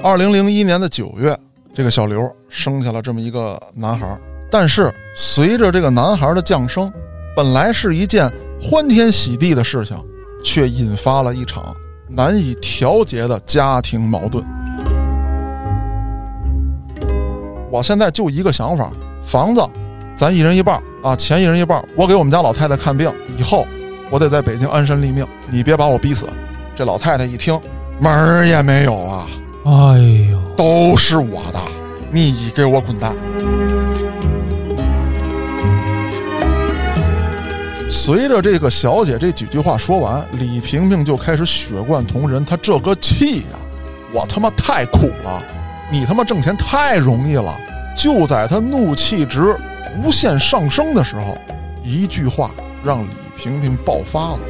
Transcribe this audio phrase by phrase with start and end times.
[0.00, 1.36] 二零零一年的九月，
[1.74, 4.18] 这个小刘生下了这么一个男孩。
[4.50, 6.92] 但是随着这个男孩的降生，
[7.34, 9.96] 本来是一件欢天喜地的事情，
[10.44, 11.74] 却引发了一场
[12.08, 14.44] 难以调节的家庭矛盾。
[17.70, 19.62] 我现在就一个想法：房子，
[20.14, 21.82] 咱一人一半啊，钱一人一半。
[21.96, 23.66] 我给我们家老太太看病，以后
[24.10, 26.26] 我得在北京安身立命，你别把我逼死。
[26.74, 27.58] 这老太太一听，
[28.00, 29.26] 门儿也没有啊，
[29.64, 29.96] 哎
[30.28, 31.60] 呦，都是我的，
[32.10, 33.14] 你给我滚蛋！
[37.88, 42.44] 随着这个小姐这几句话说完，李萍萍就开始血贯瞳仁。
[42.44, 43.58] 她这个气呀，
[44.12, 45.44] 我他妈太苦了，
[45.92, 47.56] 你他妈挣钱太容易了。
[47.96, 49.56] 就在她怒气值
[50.02, 51.38] 无限上升的时候，
[51.84, 52.50] 一句话
[52.82, 54.40] 让李萍萍爆发了。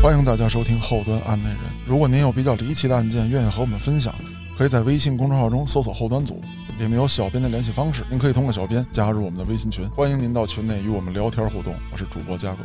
[0.00, 1.58] 欢迎大家收听后端案内人。
[1.84, 4.14] 如果您有比较离奇的案件，愿意和我们分享，
[4.56, 6.40] 可以在微信公众号中搜索“后端组”，
[6.78, 9.86] 里面有小编的联系方式，您可以通过小编加入我们的微信群。
[9.90, 11.74] 欢迎您到群内与我们聊天互动。
[11.92, 12.58] 我是主播嘉哥。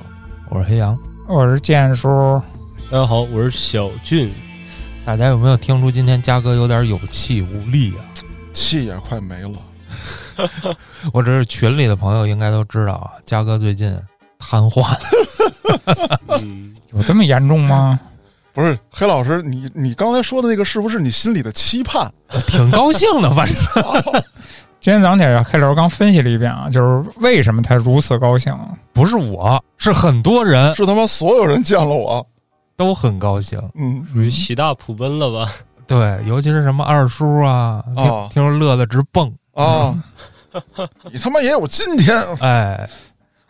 [0.49, 0.97] 我是黑羊。
[1.27, 2.39] 我是建叔，
[2.91, 4.31] 大家好，我是小俊。
[5.03, 8.05] 大家有没有听出今天嘉哥有点有气无力啊？
[8.53, 9.57] 气也快没了，
[11.11, 13.91] 我这是群里的朋友应该都知道啊，嘉哥最近
[14.49, 16.19] 瘫痪了。
[16.43, 17.99] 嗯，有这么严重吗？
[18.53, 22.11] 不是黑老师，你你刚才说的那个是不是你心里的期盼？
[22.45, 23.55] 挺高兴的，反正
[24.79, 28.55] 今天早上起来，黑老师刚分析了一遍啊，就是为什么他如此高兴？
[28.91, 32.23] 不是我，是很多人是他妈所有人见了我，
[32.75, 33.59] 都很高兴。
[33.75, 35.51] 嗯，属于喜大普奔了吧？
[35.87, 39.33] 对，尤其是什么二叔啊，听啊听说乐得直蹦。
[39.53, 39.93] 啊，
[41.11, 42.87] 你他妈也有今天，哎，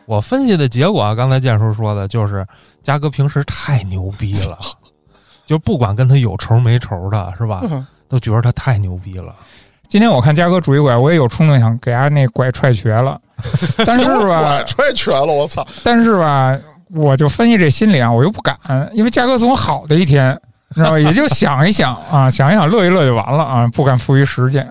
[0.06, 2.46] 我分析的结果啊，刚才建叔说的就是
[2.82, 4.58] 嘉哥平时太牛逼了，
[5.46, 7.62] 就不管跟他有仇没仇的，是吧？
[8.08, 9.34] 都觉得他太牛逼了。
[9.88, 13.20] 今天我看嘉哥拄一拐，我也有冲动想给他那拐踹瘸了，
[13.84, 15.66] 但是吧，踹瘸了，我操！
[15.82, 16.58] 但是吧，
[16.90, 18.56] 我就分析这心理啊，我又不敢，
[18.92, 20.38] 因为嘉哥总好的一天，
[20.70, 20.98] 你知道吧？
[20.98, 24.70] 也就想一想啊， 想一想，乐一乐就完了啊，不敢付于实践。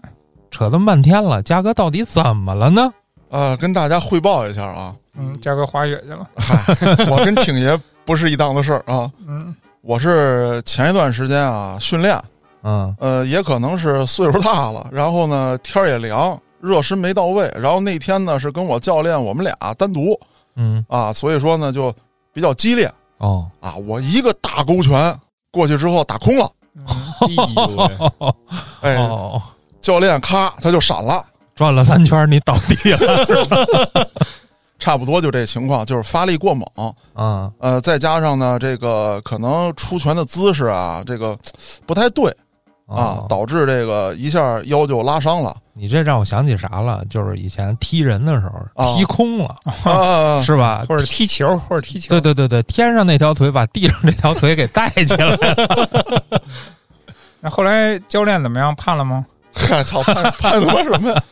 [0.51, 2.91] 扯这么半天了，嘉哥到底怎么了呢？
[3.33, 6.29] 啊，跟大家汇报一下啊，嗯，嘉哥滑雪去了。
[6.37, 6.75] 嗨
[7.09, 9.11] 我跟挺爷不是一档子事儿啊。
[9.27, 12.15] 嗯，我是前一段时间啊训练，
[12.61, 12.95] 嗯。
[12.99, 20.15] 呃，也可能是岁数大了，然后呢天儿也凉，热身没到位，然后那天呢是跟我教练我们俩单独。
[20.55, 21.91] 嗯，啊，所以说呢就
[22.31, 22.87] 比较激烈。
[23.17, 26.47] 哦，啊，我一个大勾拳过去之后打空了，
[27.21, 28.31] 哎呦喂，
[28.81, 29.41] 哎，哦，
[29.81, 31.13] 教练咔他就闪了，
[31.55, 34.07] 转了三圈，你倒地了。
[34.79, 36.67] 差不多就这情况，就是发力过猛，
[37.15, 41.37] 嗯呃，再加上呢这个可能出拳的姿势啊，这个
[41.85, 42.29] 不太对
[42.85, 47.01] 啊，哦导致这个一下腰就拉伤了你这让我想起啥了？
[47.09, 50.83] 就是以前踢人的时候哦踢空了，啊， 是吧？
[50.89, 52.09] 或者踢球，或者踢球。
[52.09, 55.37] 对对对对，天上那条腿把地上这条腿给带起来了。
[57.39, 58.75] 那后来教练怎么样？
[58.75, 59.25] 判了吗？
[59.55, 61.23] 嗨，操，判判他妈什么呀？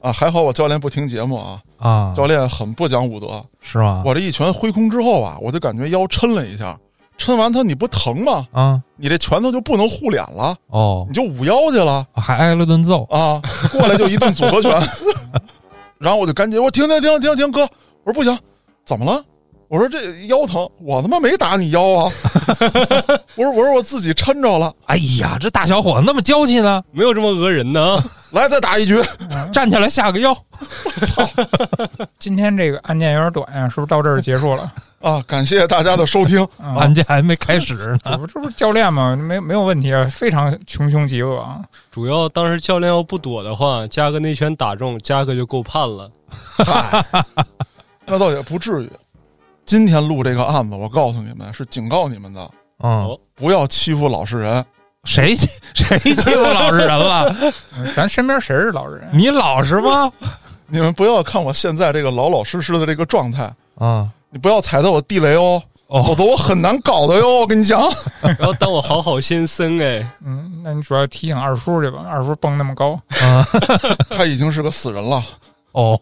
[0.00, 3.44] 啊，还好我教练不听节目啊，啊，教练很不讲武德。
[3.60, 4.02] 是吗？
[4.04, 6.78] 我这一拳挥空之后啊，我就感觉腰抻了一下，
[7.18, 8.46] 抻完它你不疼吗？
[8.52, 13.04] 啊你这拳头就不能护脸了，哦你，就捂腰去了还挨了顿揍。
[13.10, 13.40] 啊！
[13.72, 14.70] 过来就一顿组合拳，
[15.98, 17.62] 然后我就赶紧我停停停停停，哥，
[18.04, 18.38] 我说不行，
[18.84, 19.24] 怎么了？
[19.72, 22.12] 我说这腰疼，我他妈没打你腰啊！
[23.36, 28.04] 我说我说我自己抻着了，哎呀，这大小伙子那么娇气呢，没有这么讹人的啊！
[28.32, 29.02] 来再打一局。
[29.50, 30.36] 站起来下个腰。
[31.06, 31.26] 操
[32.18, 34.70] 今天这个案件有点短呀，是不是到这儿结束了？
[35.00, 35.22] 啊！
[35.26, 36.44] 感谢大家的收听。
[36.58, 37.98] 啊案件还没开始呢。
[38.04, 39.16] 这不这不是教练吗？
[39.16, 41.62] 没没有问题啊，非常穷凶极恶啊！
[41.90, 46.10] 主要当时教练要不躲的话，加哥那拳打中，加哥就够判了。
[46.58, 47.02] 嗨，
[48.04, 48.90] 那倒也不至于。
[49.64, 52.40] 今天录这个案子，我告诉你们是警告你们的，
[52.82, 54.64] 嗯哦，不要欺负老实人。
[55.04, 57.34] 谁欺 谁欺负老实人了？
[57.76, 59.08] 嗯 咱身边谁是老实人？
[59.12, 60.10] 你老实吗？
[60.68, 67.40] 你们不要看我现在这个老老实实的这个状态，嗯，你不要踩到我地雷哦，哦否则我很难搞的哟。
[67.40, 67.80] 我跟你讲，
[68.22, 72.98] 然后当我好好先生哎，嗯，那你主要提醒二叔去吧，二叔蹦那么高，
[74.08, 75.22] 他已经是个死人了。
[75.72, 75.98] 哦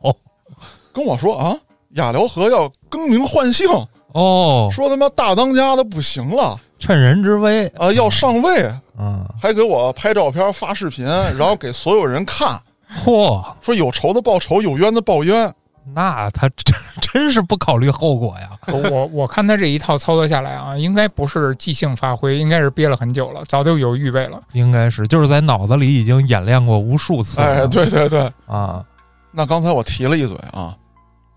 [0.93, 1.57] 跟我说啊，
[1.95, 3.67] 雅辽河要更名换姓，
[4.13, 6.59] 哦，说他妈大当家的不行了。
[6.79, 11.05] 趁人之危，啊，要上位，嗯，还给我拍照片发视频，
[11.37, 12.59] 然后给所有人看，
[13.05, 15.53] 嚯，说有仇的报仇，有冤的报冤。
[15.93, 18.51] 那他真真是不考虑后果呀！
[18.93, 24.41] 我我看他这一套操作下来啊，应该不是即兴发挥，应该是憋了很久了，早就有预备了。
[24.53, 27.47] 应该是就是在脑子里已经演练过无数次了。
[27.47, 28.85] 哎，对对对，啊，
[29.33, 30.77] 那刚才我提了一嘴啊，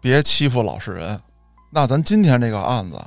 [0.04, 1.18] 别欺负老实人。
[1.72, 3.02] 那咱今天这个案子，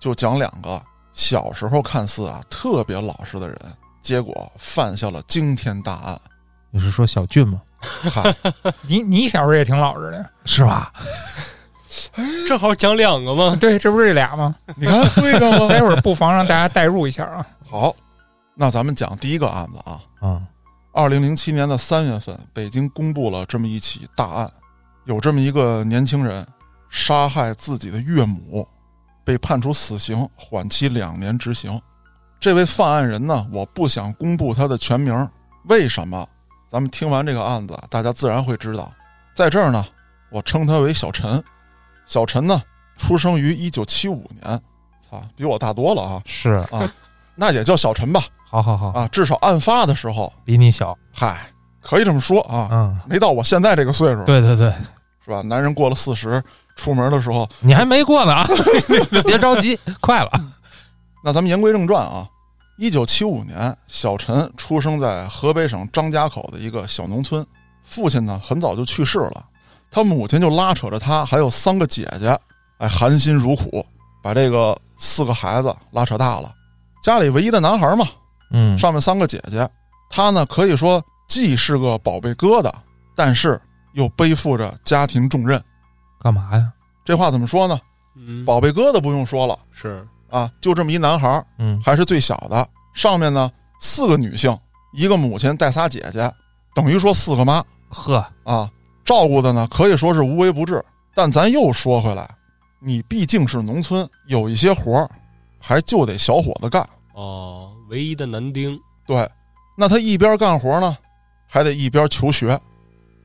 [0.00, 0.82] 就讲两个
[1.12, 3.56] 小时候看似啊特别老实的人，
[4.02, 6.20] 结果犯下了惊天大案。
[6.72, 7.62] 你是说小俊吗？
[7.80, 8.34] 嗨，
[8.82, 10.92] 你你小时候也挺老实的呀，是吧？
[12.48, 13.54] 正好讲两个嘛。
[13.54, 14.56] 对，这不是这俩吗？
[14.74, 15.80] 你看对上待。
[15.80, 17.46] 会儿不妨让大家代入一下啊。
[17.70, 17.94] 好，
[18.56, 20.00] 那咱们讲第一个案子啊。
[20.20, 20.44] 嗯，
[20.92, 24.52] 二零零七年的三月份，北京公布了这么一起大案，
[25.04, 26.46] 有这么一个年轻人
[26.90, 28.66] 杀害自己的岳母，
[29.24, 31.80] 被判处死刑，缓期两年执行。
[32.40, 35.28] 这位犯案人呢，我不想公布他的全名，
[35.64, 36.26] 为什么？
[36.68, 38.92] 咱们听完这个案子，大家自然会知道。
[39.34, 39.84] 在这儿呢，
[40.30, 41.42] 我称他为小陈。
[42.06, 42.62] 小陈呢，
[42.96, 44.60] 出生于一九七五年，
[45.08, 46.22] 操，比我大多了啊！
[46.26, 46.92] 是，啊，
[47.34, 48.20] 那也叫小陈吧。
[48.44, 50.96] 好好好，啊，至少案发的时候，比你小。
[51.12, 54.72] 嗨，可以这么说啊，嗯，没到我现在这个岁数，对对对，
[55.24, 55.40] 是吧？
[55.42, 56.42] 男人过了四十，
[56.76, 58.46] 出门的时候，你还没过呢啊，
[59.24, 60.30] 别着急，快了。
[61.24, 62.28] 那咱们言归正传啊。
[62.76, 67.46] 一九七五年，小陈出生在河北省张家口的一个小农村，
[67.84, 69.44] 父亲呢很早就去世了，
[69.92, 72.36] 他母亲就拉扯着他还有三个姐姐，
[72.78, 73.86] 哎，含辛茹苦
[74.24, 76.52] 把这个四个孩子拉扯大了。
[77.00, 78.08] 家里唯一的男孩嘛，
[78.50, 79.68] 嗯，上面三个姐姐，
[80.10, 82.72] 他呢可以说既是个宝贝疙瘩，
[83.14, 83.60] 但是
[83.94, 85.60] 又背负着家庭重任。
[86.20, 86.72] 干嘛呀？
[87.04, 87.78] 这话怎么说呢？
[88.16, 92.66] 嗯，宝贝疙瘩不用说了是啊，就这么一男孩儿，嗯，还是最小的。
[92.94, 93.50] 上面呢
[93.80, 94.56] 四个女性，
[94.92, 96.32] 一个母亲带仨姐姐，
[96.74, 98.70] 等于说四个妈呵，啊，
[99.04, 100.82] 照顾的呢可以说是无微不至。
[101.12, 102.28] 但咱又说回来，
[102.80, 105.10] 你毕竟是农村，有一些活儿
[105.60, 106.88] 还就得小伙子干。
[107.14, 108.78] 哦，唯一的男丁。
[109.06, 109.28] 对，
[109.76, 110.96] 那他一边干活呢，
[111.48, 112.58] 还得一边求学，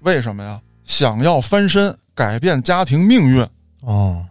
[0.02, 0.62] 为什么呀？
[0.84, 3.48] 想要翻身改变家庭命运，
[3.82, 4.26] 哦，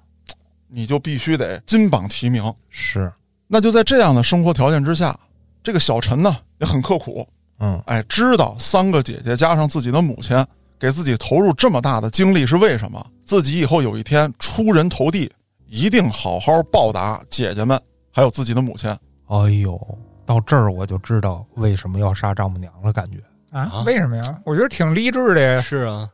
[0.66, 2.52] 你就必须得金榜题名。
[2.68, 3.12] 是，
[3.46, 5.18] 那就在这样的生活条件之下，
[5.62, 7.26] 这个小陈呢也很刻苦，
[7.60, 10.36] 嗯，哎，知道三个姐姐加上自己的母亲
[10.78, 15.30] 给自己投入这么大的精力是为什么，自己以后有一天出人头地，
[15.68, 17.80] 一定好好报答姐姐们，
[18.12, 18.90] 还有自己的母亲。
[19.26, 23.18] 哎呦，到这儿我就知道为什么要杀丈母娘了，感觉。
[23.50, 23.82] 啊啊？
[23.86, 24.40] 为什么呀？
[24.44, 25.60] 我觉得挺励志的呀。
[25.60, 26.08] 是啊，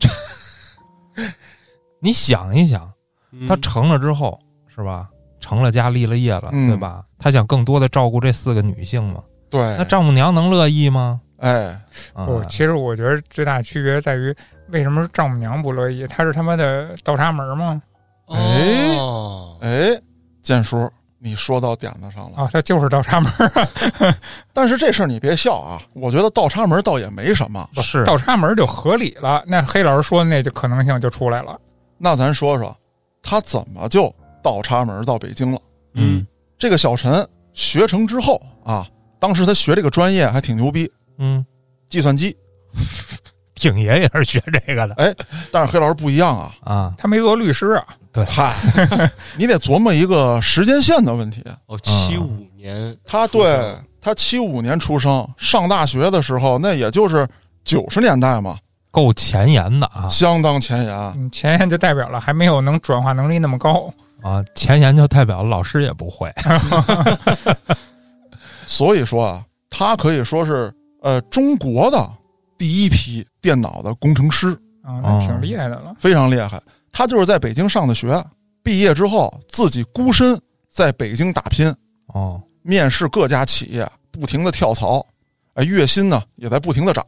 [2.00, 2.90] 你想一想，
[3.32, 4.38] 嗯他成了之后
[4.74, 5.08] 是吧？
[5.40, 7.04] 成了家立了业了，嗯对吧？
[7.18, 9.22] 他想更多的照顾这四个女性嘛？
[9.48, 11.20] 对那，丈母娘能乐意吗？
[11.38, 11.80] 哎，
[12.12, 14.34] 啊不，其实我觉得最大的区别在于，
[14.68, 16.06] 为什么丈母娘不乐意？
[16.06, 17.80] 她是他妈的倒插门吗？
[18.28, 20.00] 哎哦，哎，
[20.42, 20.88] 建叔，
[21.22, 22.36] 你说到点子上了。
[22.38, 23.30] 啊，这就是倒插门。
[24.52, 27.68] 但是这事儿你别笑啊，我觉得倒插门倒也没什么。
[27.82, 29.42] 是倒插门就合理了。
[29.46, 31.58] 那黑老师说的那就可能性就出来了。
[31.98, 32.74] 那咱说说，
[33.22, 34.12] 他怎么就
[34.42, 35.60] 倒插门到北京了？
[35.94, 36.26] 嗯
[36.58, 38.86] 这个小陈学成之后啊，
[39.18, 41.44] 当时他学这个专业还挺牛逼，嗯，
[41.88, 42.34] 计算机。
[43.54, 45.14] 挺爷也是学这个的哎
[45.50, 46.94] 但是黑老师不一样啊，啊。
[46.96, 47.84] 他没做律师啊，
[48.26, 48.54] 嗨，
[49.38, 51.44] 你得琢磨一个时间线的问题。
[51.66, 57.26] 哦，七五年，他对他七五年出生，上大学的时候那也就是
[57.64, 58.56] 九十年代嘛，
[58.90, 60.94] 够前沿的啊相当前沿。
[61.16, 63.92] 嗯，前沿就代表了还没有能转化能力那么高。
[64.22, 64.44] 啊！
[64.54, 66.30] 前沿就代表老师也不会，
[68.66, 72.06] 所以说啊，他可以说是呃中国的
[72.58, 74.48] 第一批电脑的工程师，
[74.82, 75.94] 啊，那挺厉害的了。
[75.98, 76.60] 非常厉害。
[76.92, 78.24] 他就是在北京上的学，
[78.62, 81.74] 毕业之后自己孤身在北京打拼，
[82.06, 85.04] 哦，面试各家企业，不停的跳槽，
[85.54, 87.04] 哎，月薪呢也在不停的涨。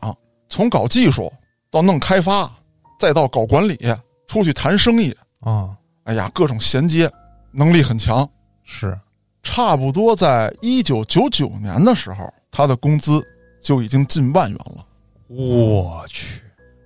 [0.49, 1.33] 从搞技术
[1.71, 2.51] 到弄开发，
[2.99, 3.79] 再到搞管理，
[4.27, 5.75] 出去谈生意，哦，
[6.05, 7.11] 哎呀，各种衔接
[7.53, 8.29] 能力很强。
[8.65, 8.99] 是，
[9.43, 13.23] 差不多在一九九九年的时候，他的工资
[13.61, 14.87] 就已经近万元了。
[15.29, 16.43] 我去，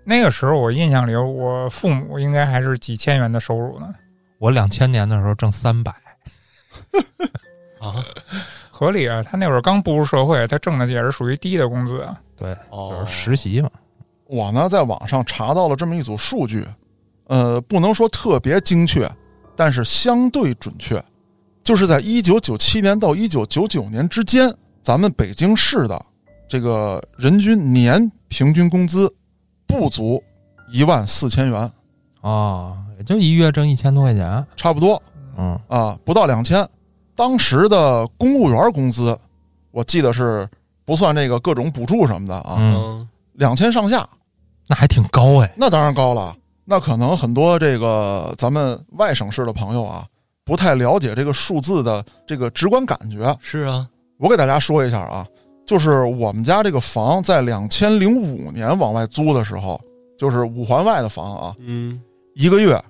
[0.09, 3.93] 那个时候我印象里，我父母应该还是几千元的收入呢，
[4.39, 5.91] 我两千年的时候挣三百，
[7.81, 7.93] 啊，
[8.71, 9.21] 合理啊。
[9.21, 12.17] 他那会儿刚步入社会，他挣的也是属于低的工资啊。
[12.37, 13.69] 对，哦就是实习嘛。
[14.29, 16.65] 我呢在网上查到了这么一组数据，
[17.27, 19.11] 呃，不能说特别精确，
[19.57, 21.03] 但是相对准确。
[21.65, 24.49] 就是在一九九七年到一九九九年之间，
[24.85, 26.01] 咱们北京市的
[26.49, 29.13] 这个人均年平均工资
[29.67, 30.23] 不足
[30.73, 31.71] 一万四千元，
[32.21, 35.01] 哦，也就一月挣一千多块钱，差不多。
[35.37, 35.59] 嗯。
[35.69, 36.67] 啊，不到两千。
[37.15, 39.19] 当时的公务员工资，
[39.71, 40.49] 我记得是
[40.85, 44.09] 不算这个各种补助什么的啊，两千上下，
[44.67, 46.35] 那还挺高哎，那当然高了。
[46.65, 50.05] 那可能很多这个咱们外省市的朋友啊，
[50.45, 53.37] 不太了解这个数字的这个直观感觉。
[53.41, 55.27] 是啊，我给大家说一下啊，
[55.67, 59.81] 就是我们家这个房在两千零五年往外租的时候，
[60.17, 62.01] 就是五环外的房啊，嗯，
[62.35, 62.81] 一个月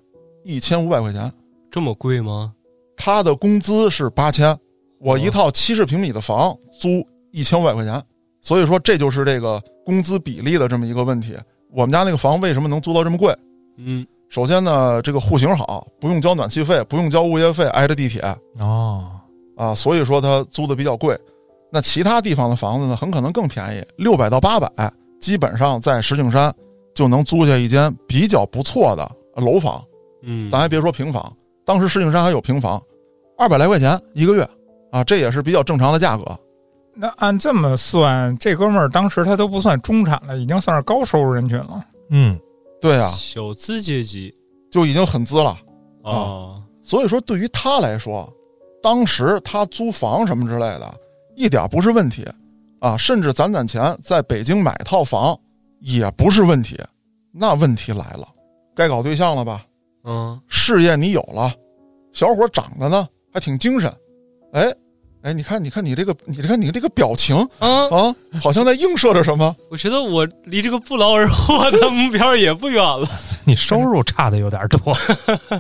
[0.45, 1.33] 一千五百块钱，
[1.71, 2.53] 这么贵吗？
[2.97, 4.57] 他的工资是八千，
[4.99, 7.03] 我一套七十平米的房租
[7.33, 8.03] 一千五百块钱，
[8.43, 11.35] 所以说这就是这个工资比例的这么一个问题。
[11.73, 13.35] 我们家那个房为什么能租到这么贵？
[13.79, 18.23] 嗯，首先呢，这个户型好，不用交暖气费，不用交物业费，挨着地铁
[18.59, 19.11] 哦，
[19.57, 21.19] 啊，所以说它租的比较贵。
[21.77, 24.91] 那其他地方的房子呢，很可能更便宜，六百到八百，
[25.21, 26.51] 基本上在石景山
[26.95, 29.85] 就能租下一间比较不错的楼房。
[30.23, 31.31] 嗯，咱还别说平房，
[31.67, 32.83] 当时石景山还有平房，
[33.37, 34.49] 二百来块钱一个月
[34.91, 36.25] 啊，这也是比较正常的价格。
[36.95, 41.85] 那按这么算，这哥们儿当时他都不算中产了，已经算是高收入人群了。
[42.09, 42.41] 嗯，
[42.81, 44.35] 对啊，小资阶级
[44.71, 45.59] 就已经很资了。
[46.03, 48.33] 啊，所以说，对于他来说，
[48.83, 50.95] 当时他租房什么之类的，
[51.37, 52.27] 一点不是问题
[52.81, 55.39] 啊，甚至攒攒钱在北京买套房
[55.81, 56.79] 也不是问题。
[57.33, 58.27] 那问题来了，
[58.75, 59.63] 该搞对象了吧？
[60.05, 61.53] 嗯，事业你有了，
[62.13, 63.93] 小伙长得呢还挺精神，
[64.53, 64.73] 哎
[65.23, 69.55] 哎，你看你看你这个你看你这个表情啊，啊，好像在映射着什么。
[69.71, 73.07] 我觉得我离这个不劳而获的目标也不远了。
[73.45, 74.97] 你收入差的有点多，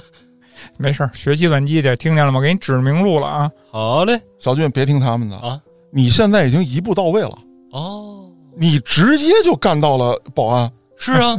[0.78, 2.40] 没事儿，学计算机去，听见了吗？
[2.40, 3.50] 给你指明路了啊！
[3.71, 5.61] 好嘞，小俊，别听他们的啊，
[5.97, 7.38] 你现在已经一步到位了，
[7.71, 11.35] 哦，你直接就干到了保安， 是啊，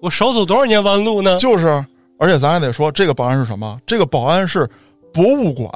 [0.00, 1.36] 我少走多少年弯路呢？
[1.38, 1.84] 就是，
[2.16, 3.76] 而且咱还得说，这个保安是什么？
[3.84, 4.64] 这个保安是
[5.12, 5.68] 博物馆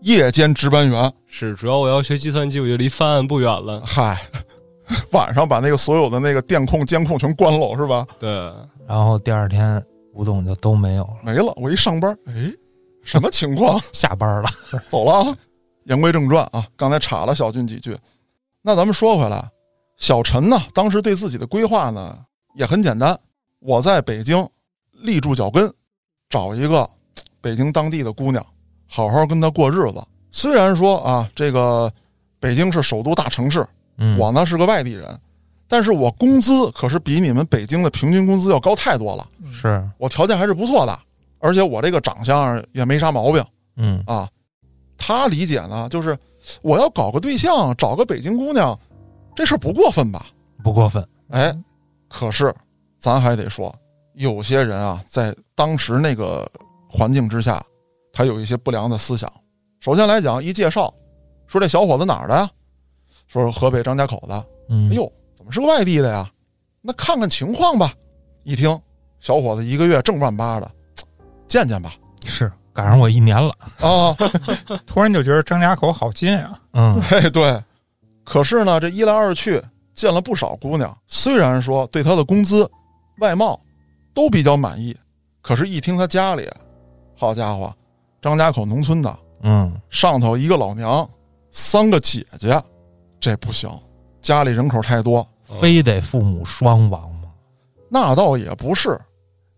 [0.00, 1.12] 夜间值班员。
[1.26, 3.80] 是，主要我要学计算机，我就离犯案不远了。
[3.86, 4.20] 嗨，
[5.12, 8.04] 晚上把那个所有的那个电控、监控全关了，是吧？
[8.18, 8.28] 对，
[8.88, 9.80] 然后第二天
[10.12, 11.52] 吴总就都没有了，没了。
[11.54, 12.50] 我一上班，哎，
[13.04, 13.80] 什么情况？
[13.94, 14.48] 下班了，
[14.90, 15.36] 走了啊。
[15.86, 17.96] 言归正传啊，刚才插了小俊几句。
[18.62, 19.48] 那咱们说回来，
[19.96, 22.18] 小陈呢，当时对自己的规划呢
[22.54, 23.18] 也很简单，
[23.60, 24.46] 我在北京
[24.92, 25.72] 立住脚跟，
[26.28, 26.88] 找一个
[27.40, 28.44] 北京当地的姑娘，
[28.88, 30.04] 好好跟她过日子。
[30.30, 31.90] 虽然说啊，这个
[32.40, 33.64] 北京是首都大城市，
[33.98, 35.18] 嗯，我呢是个外地人，
[35.68, 40.98] 但是我工资可是比你们北京的平均工资要高太多了，是，我条件还是不错的，
[41.38, 43.44] 而且我这个长相也没啥毛病。
[43.76, 44.28] 嗯啊，
[45.06, 46.18] 他理解呢，就是
[46.62, 48.76] 我要搞个对象，找个北京姑娘，
[49.36, 50.26] 这事儿不过分吧？
[50.64, 51.56] 不过分，哎，
[52.08, 52.52] 可是
[52.98, 53.72] 咱还得说，
[54.14, 56.50] 有些人啊，在当时那个
[56.90, 57.64] 环境之下，
[58.12, 59.32] 他有一些不良的思想。
[59.78, 60.92] 首先来讲，一介绍
[61.46, 62.50] 说这小伙子哪儿的呀？
[63.28, 64.44] 说是河北张家口的。
[64.68, 66.28] 嗯，哎呦，怎么是个外地的呀？
[66.82, 67.94] 那看看情况吧。
[68.42, 68.76] 一听，
[69.20, 70.68] 小伙子一个月挣万八的，
[71.46, 71.94] 见见吧。
[72.24, 74.14] 是赶上我一年了，啊，
[74.86, 76.60] 突然就觉得张家口好近啊！
[76.74, 77.58] 嗯 哎，对。
[78.22, 79.62] 可是呢，这一来二去
[79.94, 82.70] 见了不少姑娘，虽然说对他的工资、
[83.20, 83.58] 外貌
[84.12, 84.94] 都比较满意，
[85.40, 86.46] 可是，一听他家里，
[87.16, 87.72] 好家伙，
[88.20, 91.08] 张家口农村的，嗯，上头一个老娘，
[91.50, 92.60] 三个姐姐，
[93.18, 93.70] 这不行，
[94.20, 95.26] 家里人口太多。
[95.60, 97.30] 非得父母双亡吗？
[97.88, 99.00] 那倒也不是，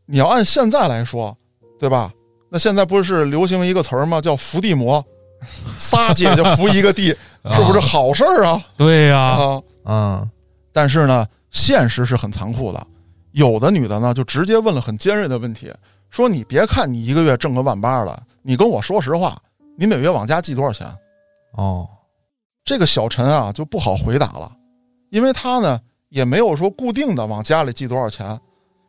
[0.06, 1.36] 你要按现在来说，
[1.80, 2.12] 对吧？
[2.50, 4.20] 那现在不是流行一个词儿吗？
[4.20, 5.04] 叫伏地魔，
[5.78, 7.06] 仨姐姐伏一个地，
[7.54, 8.64] 是不是啊好事儿啊？
[8.76, 9.62] 对呀、啊！
[9.84, 10.30] 嗯
[10.72, 12.86] 但是呢，现实是很残酷的。
[13.32, 15.72] 有的女的呢，就直接问了很尖锐的问题，
[16.08, 19.36] 说：“你别看你一个月挣个万八了，你跟我说实话，
[19.76, 20.86] 你每月往家寄多少钱
[21.52, 21.88] 哦，？”
[22.64, 24.50] 这个小陈啊就不好回答了，
[25.10, 28.38] 因为他呢也没有说固定的往家里寄多少钱，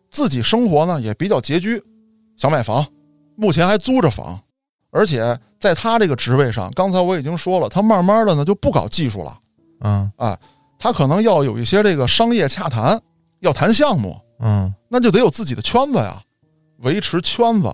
[0.09, 1.81] 自己生活呢也比较拮据，
[2.37, 2.85] 想买房，
[3.39, 4.38] 目前还租着房，
[4.91, 9.38] 而且在他这个职位上，刚才我已经说了，他慢慢的呢就不搞技术了。
[9.81, 10.12] 嗯
[10.77, 13.00] 他可能要有一些这个商业洽谈，
[13.39, 16.22] 要谈项目，嗯，那就得有自己的圈子呀。
[16.79, 17.74] 维持圈子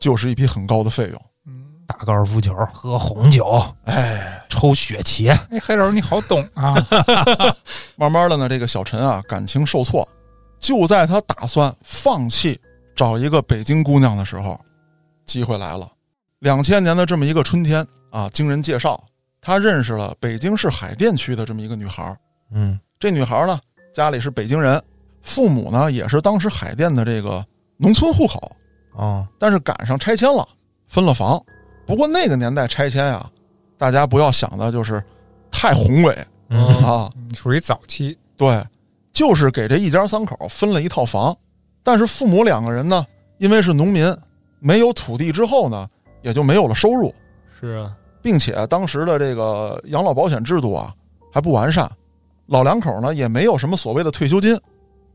[0.00, 1.22] 就是一笔很高的费用。
[1.46, 6.74] 嗯，打高尔夫球，喝红酒，哎，抽雪茄，哎，黑老师你好懂啊！
[7.94, 10.08] 慢慢的呢，这个小陈啊，感情受挫，
[10.58, 12.60] 就在他打算放弃
[12.96, 14.60] 找一个北京姑娘的时候，
[15.24, 15.90] 机会来了。
[16.38, 19.02] 两千年的这么一个春天，啊，经人介绍，
[19.40, 22.16] 他认识了北京市海淀区的这么一个女孩儿。
[22.52, 22.78] 嗯。
[22.98, 23.58] 这女孩儿呢，
[23.92, 24.80] 家里是北京人，
[25.22, 27.44] 父母呢也是当时海淀的这个
[27.76, 28.56] 农村户口，
[28.94, 29.26] 哦。
[29.38, 30.46] 但是赶上拆迁了，
[30.88, 31.42] 分了房。
[31.86, 33.28] 不过那个年代拆迁啊，
[33.76, 35.02] 大家不要想的就是
[35.50, 36.16] 太宏伟
[36.48, 36.66] 嗯。
[36.84, 38.64] 啊，嗯属于早期，对，
[39.12, 41.36] 就是给这一家三口分了一套房，
[41.82, 43.04] 但是父母两个人呢，
[43.38, 44.04] 因为是农民，
[44.62, 45.88] 没有土地之后呢，
[46.22, 47.12] 也就没有了收入，
[47.60, 50.94] 是啊，并且当时的这个养老保险制度啊
[51.32, 51.90] 还不完善，
[52.46, 54.56] 老两口呢也没有什么所谓的退休金，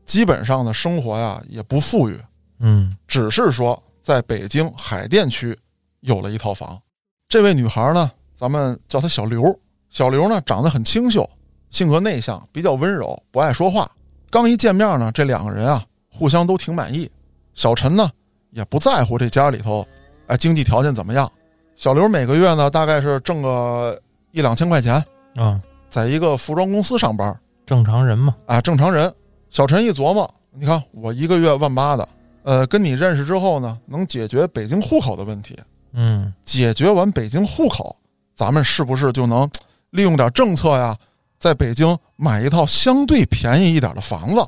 [0.04, 2.20] 基本上的生活呀也不富裕，
[2.58, 5.58] 嗯只是说在北京海淀区
[6.00, 6.78] 有了一套房。
[7.26, 9.42] 这位女孩呢，咱们叫她小刘。
[9.90, 11.28] 小刘呢，长得很清秀，
[11.70, 13.90] 性格内向，比较温柔，不爱说话。
[14.30, 17.10] 刚一见面呢，这两个人啊，互相都挺满意。
[17.54, 18.10] 小陈呢，
[18.50, 19.86] 也不在乎这家里头，
[20.26, 21.30] 哎，经济条件怎么样。
[21.76, 24.00] 小刘每个月呢，大概是挣个
[24.32, 24.94] 一两千块钱，
[25.36, 28.34] 啊，在一个服装公司上班，正常人嘛。
[28.46, 29.12] 啊，正常人。
[29.50, 32.08] 小陈一琢磨，你看我一个月万八的，
[32.42, 35.56] 呃，跟你认识之后呢，能解决北京户口的问题。
[35.92, 37.96] 嗯解决完北京户口，
[38.34, 39.48] 咱们是不是就能
[39.90, 40.94] 利用点政策呀，
[41.38, 44.46] 在北京买一套相对便宜一点的房子？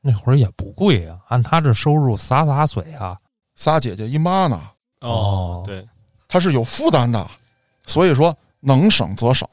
[0.00, 3.16] 那会儿也不贵啊，按他这收入洒洒水啊。
[3.56, 4.60] 仨姐姐一妈呢，
[5.00, 5.84] 哦对，
[6.28, 7.28] 他是有负担的，
[7.86, 9.48] 所以说能省则省。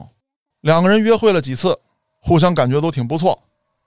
[0.60, 1.76] 两个人约会了几次，
[2.20, 3.38] 互相感觉都挺不错。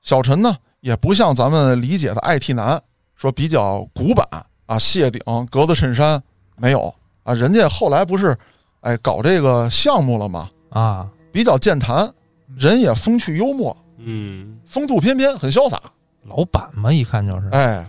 [0.01, 2.81] 小陈呢，也不像咱们理解的 IT 男，
[3.15, 4.27] 说比较古板
[4.65, 6.21] 啊，谢顶格子衬衫
[6.55, 6.93] 没有
[7.23, 8.37] 啊，人家后来不是
[8.81, 10.49] 哎搞这个项目了吗？
[10.69, 12.11] 啊，比较健谈，
[12.55, 15.81] 人也风趣幽默，嗯，风度翩翩，很潇洒。
[16.23, 17.49] 老板嘛，一看就是。
[17.49, 17.87] 哎，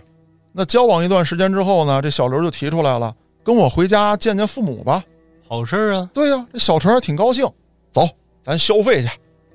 [0.51, 5.03] 那交往一段时间之后呢，这小刘就提出来了，跟我回家见见父母吧。
[5.47, 7.45] 好事儿啊，对呀、这小陈还挺高兴，
[7.91, 8.07] 走，
[8.43, 9.09] 咱消费去，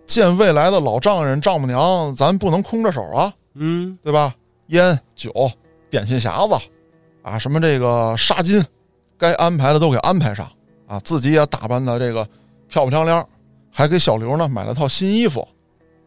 [0.07, 4.35] 见未来的老丈人丈母娘，咱不能空着手啊，嗯，对吧？
[4.69, 5.31] 烟酒、
[5.91, 6.69] 点心匣子，
[7.23, 8.65] 啊，什么这个纱巾，
[9.19, 10.51] 该安排的都给安排上
[10.87, 12.27] 啊，自己也打扮的这个
[12.69, 13.29] 漂漂亮亮，
[13.73, 15.47] 还给小刘呢买了套新衣服，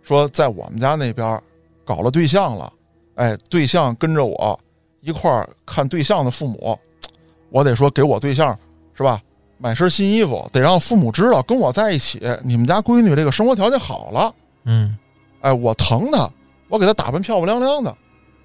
[0.01, 1.39] 说在我们家那边
[1.85, 2.73] 搞了对象了，
[3.15, 4.59] 哎，对象跟着我
[5.07, 6.77] 一块儿看对象的父母，
[7.49, 8.57] 我得说给我对象
[8.93, 9.21] 是吧？
[9.57, 14.97] 买身新衣服，得让父母知道跟我在一起，你们家闺女这个生活条件好了，嗯
[15.39, 16.29] 哎，我疼她，
[16.67, 17.95] 我给她打扮漂漂亮亮的，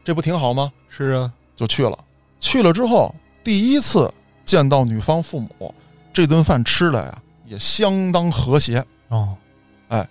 [0.05, 0.72] 这不挺好吗？
[0.88, 1.98] 是啊，就去了。
[2.38, 4.09] 去了之后，第一次
[4.44, 5.75] 见到女方父母，
[6.12, 8.83] 这顿饭吃的呀也相当和谐。
[9.09, 9.37] 哦，
[9.88, 10.09] 哎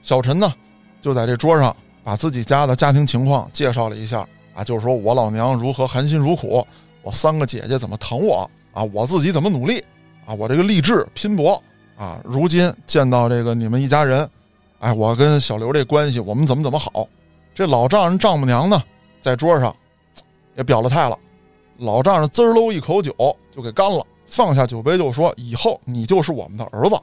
[0.00, 0.54] 小陈呢，
[1.00, 4.26] 就在这桌上把自己家的家庭情况介绍了一下
[4.58, 6.66] 啊，就是说我老娘如何含辛茹苦，
[7.02, 9.78] 我三个姐姐怎么疼我啊，我自己怎么努力
[10.26, 11.62] 啊，我这个励志拼搏
[11.96, 14.28] 啊，如今见到这个你们一家人，
[14.80, 17.06] 哎，我跟小刘这关系，我们怎么怎么好。
[17.54, 18.82] 这老丈人丈母娘呢，
[19.20, 19.74] 在桌上
[20.56, 21.16] 也表了态了，
[21.76, 23.14] 老丈人滋儿喽一口酒
[23.54, 26.98] 就给干了，放下酒杯就说：“以后你就是我们的儿子，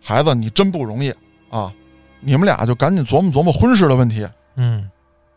[0.00, 1.12] 孩子你真不容易
[1.50, 1.72] 啊！
[2.20, 4.88] 你们俩就赶紧琢磨琢磨婚事的问题。”嗯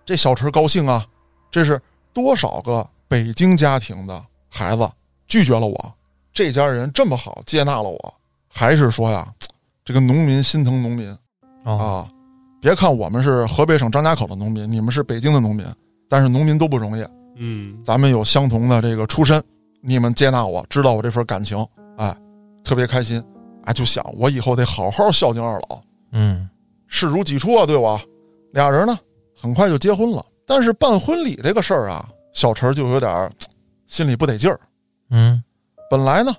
[0.06, 1.04] 这小陈高兴啊，
[1.56, 4.86] 这是多少个北京家庭的孩子
[5.26, 5.94] 拒绝了我，
[6.34, 8.14] 这家人这么好接纳了我，
[8.50, 9.34] 还是说呀，
[9.86, 11.10] 这个农民心疼农民
[11.64, 12.10] 哦啊！
[12.60, 15.66] 别看我们是河北省张家口的农民，你们是北京的农民，
[16.10, 17.06] 但是农民都不容易，
[17.38, 19.42] 嗯，咱们有相同的这个出身，
[19.80, 21.66] 你们接纳我，知道我这份感情，
[21.96, 22.14] 哎，
[22.66, 23.24] 特别开心，
[23.64, 26.50] 哎，就想我以后得好好孝敬二老，嗯
[26.88, 27.98] 视如己出啊，对我。
[28.52, 29.00] 俩人呢，
[29.40, 30.26] 很快就结婚了。
[30.46, 33.32] 但是办婚礼这个事儿啊，小陈就有点儿
[33.88, 34.60] 心里不得劲儿。
[35.10, 35.42] 嗯
[35.90, 36.34] 本来呢，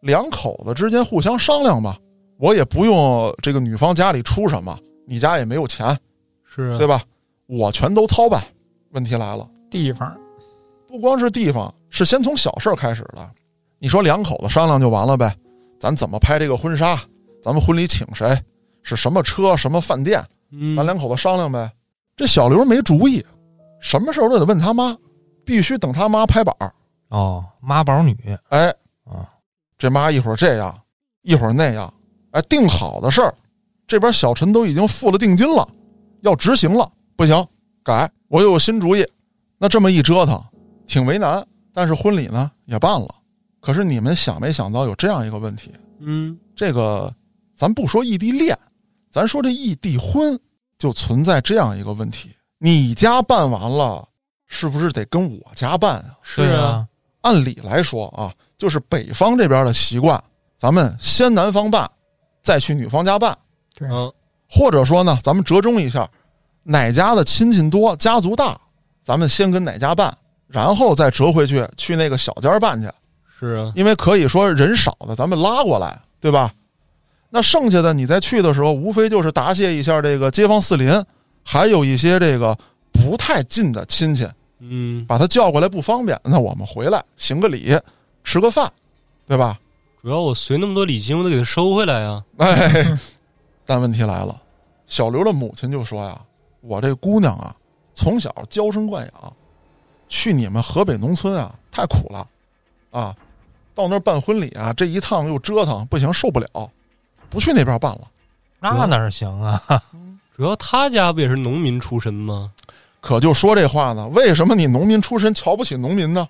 [0.00, 1.96] 两口子之间互相商量嘛，
[2.38, 5.96] 我也不用这个女方家里出什么，你家也没有钱，
[6.44, 7.02] 是啊，对吧？
[7.46, 8.42] 我全都操办。
[8.90, 10.16] 问题来了，地方
[10.88, 13.30] 不光是地方，是先从小事儿开始的。
[13.78, 15.36] 你说两口子商量就完了呗？
[15.78, 16.98] 咱怎么拍这个婚纱？
[17.42, 18.26] 咱们婚礼请谁？
[18.82, 19.54] 是什么车？
[19.56, 20.24] 什么饭店？
[20.50, 21.70] 嗯，咱两口子商量呗。
[22.16, 23.22] 这小刘没主意，
[23.86, 24.98] 什么事儿都得问他妈，
[25.44, 26.74] 必须等他妈拍板儿。
[27.10, 28.68] 哦，妈宝女哎，
[29.04, 29.30] 啊，
[29.78, 30.76] 这妈一会儿这样，
[31.22, 31.94] 一会儿那样，
[32.32, 33.32] 哎，定好的事儿，
[33.86, 35.64] 这边小陈都已经付了定金了，
[36.22, 37.46] 要执行了，不行，
[37.84, 39.06] 改，我又有新主意。
[39.56, 40.36] 那这么一折腾，
[40.84, 43.08] 挺为难，但是婚礼呢也办了。
[43.60, 45.70] 可是你们想没想到有这样一个问题？
[46.00, 47.14] 嗯，这个，
[47.54, 48.58] 咱不说异地恋，
[49.12, 50.36] 咱说这异地婚
[50.76, 54.06] 就存在这样一个问题：你家办完了，
[54.46, 56.16] 是不是得跟我家办啊？
[56.22, 56.86] 是啊，
[57.22, 60.22] 按理来说啊，就是北方这边的习惯，
[60.56, 61.90] 咱们先男方办，
[62.42, 63.36] 再去女方家办，
[63.74, 63.88] 对。
[63.88, 64.12] 嗯，
[64.48, 66.08] 或者说呢，咱们折中一下，
[66.62, 68.58] 哪家的亲戚多，家族大，
[69.04, 70.16] 咱们先跟哪家办，
[70.46, 72.88] 然后再折回去去那个小家办去，
[73.38, 76.52] 是啊，因为可以说人少的咱们拉过来，对吧？
[77.28, 80.88] 那剩下的你再去的时候，无非就是答谢一下这个街坊四邻，
[81.48, 82.58] 还有一些这个
[82.90, 84.28] 不太近的亲戚，
[84.58, 87.78] 嗯，把他叫过来不方便，那我们回来行个礼，
[88.24, 88.68] 吃个饭，
[89.28, 89.56] 对吧？
[90.02, 92.24] 主要我随那么多礼金，我得给他收回来呀。
[92.38, 92.98] 哎，
[93.64, 94.42] 但问题来了，
[94.88, 96.20] 小刘的母亲就说呀
[96.62, 97.54] ：“我这姑娘啊，
[97.94, 99.32] 从小娇生惯养，
[100.08, 102.26] 去你们河北农村啊，太苦了，
[102.90, 103.14] 啊，
[103.72, 106.48] 到那儿办婚礼啊，这一趟又折腾，不行，受不了，
[107.30, 108.00] 不去那边办了。
[108.58, 109.62] 那哪行啊？
[110.36, 112.52] 主要他家不也是农民出身吗？
[113.00, 116.28] 可就说这话呢，为什么你农民出身瞧不起农民呢？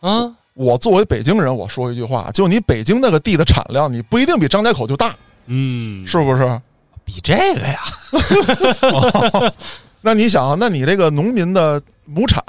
[0.00, 5.14] 啊，我作为北京人，我说一句话，就你北京那个地的产量，你不一定比张家口就大，
[5.46, 6.60] 嗯，是不是？
[7.04, 7.80] 比这个呀？
[10.02, 12.42] 那你想，那你这个农民的亩产，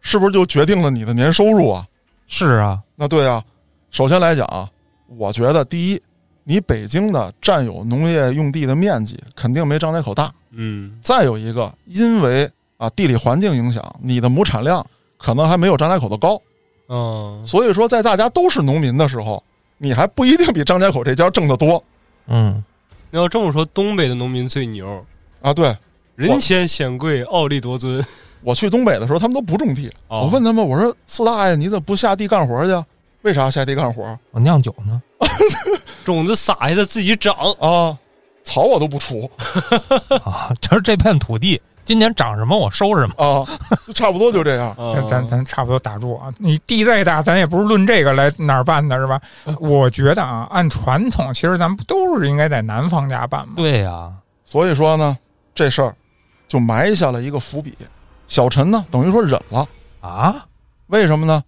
[0.00, 1.84] 是不是就决定了你的年收入啊？
[2.28, 3.42] 是啊，那对啊，
[3.90, 4.66] 首先来讲啊，
[5.18, 6.00] 我觉得第一，
[6.44, 10.32] 你北京的占有农业用地的面积肯定没张家口大。
[10.56, 14.84] 嗯，再有一个，因为啊地理环境影响，你的亩产量
[15.18, 16.40] 可能还没有张家口的高。
[16.88, 19.42] 嗯，所以说，在大家都是农民的时候，
[19.78, 21.82] 你还不一定比张家口这家挣得多
[22.26, 22.64] 嗯，
[23.10, 25.04] 你要这么说，东北的农民最牛，
[25.42, 25.52] 啊。
[25.52, 25.76] 对
[26.14, 28.02] 人前显贵，傲立多尊。
[28.42, 29.90] 我去东北的时候，他们都不种地。
[30.08, 32.86] 哦我问他们，我说四大爷，你怎么不下地干活去？
[33.22, 35.02] 为啥下地干活我酿酒呢。
[36.04, 37.34] 种子撒下它自己长。
[37.58, 37.98] 啊？
[38.46, 39.30] 草我都不除
[40.24, 43.14] 啊，就是这片土地今年长什么我收什么。
[43.18, 43.44] 啊，
[43.86, 44.70] 就差不多就这样。
[44.70, 46.28] 啊咱咱咱差不多打住啊！
[46.38, 49.20] 你地再大，咱也不是论这个来哪儿办的，是吧？
[49.60, 53.54] 我觉得啊，按传统，其实咱们不都是应该在男方家办吗？
[53.56, 54.10] 对呀，
[54.44, 55.16] 所以说呢，
[55.54, 55.94] 这事儿
[56.48, 57.76] 就埋下了一个伏笔。
[58.26, 59.64] 小陈呢，等于说忍了，
[60.00, 60.34] 啊，
[60.88, 61.44] 为什么呢？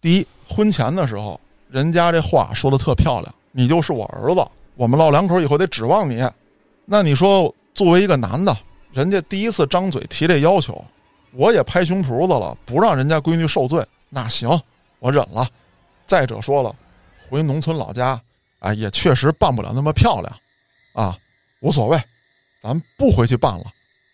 [0.00, 4.42] 第一，婚前的时候，人家这话说的特漂亮，你就是我儿子，
[4.76, 6.26] 我们老两口以后得指望你。
[6.84, 8.56] 那你说，作为一个男的，
[8.92, 10.84] 人家第一次张嘴提这要求，
[11.32, 14.48] 我也拍胸脯子了，不让人家闺女受罪，那行，
[14.98, 15.46] 我忍了。
[16.06, 16.74] 再者说了，
[17.28, 18.20] 回农村老家，
[18.58, 20.36] 哎，也确实办不了那么漂亮，
[20.92, 21.16] 啊，
[21.60, 21.98] 无所谓，
[22.62, 23.64] 咱不回去办了。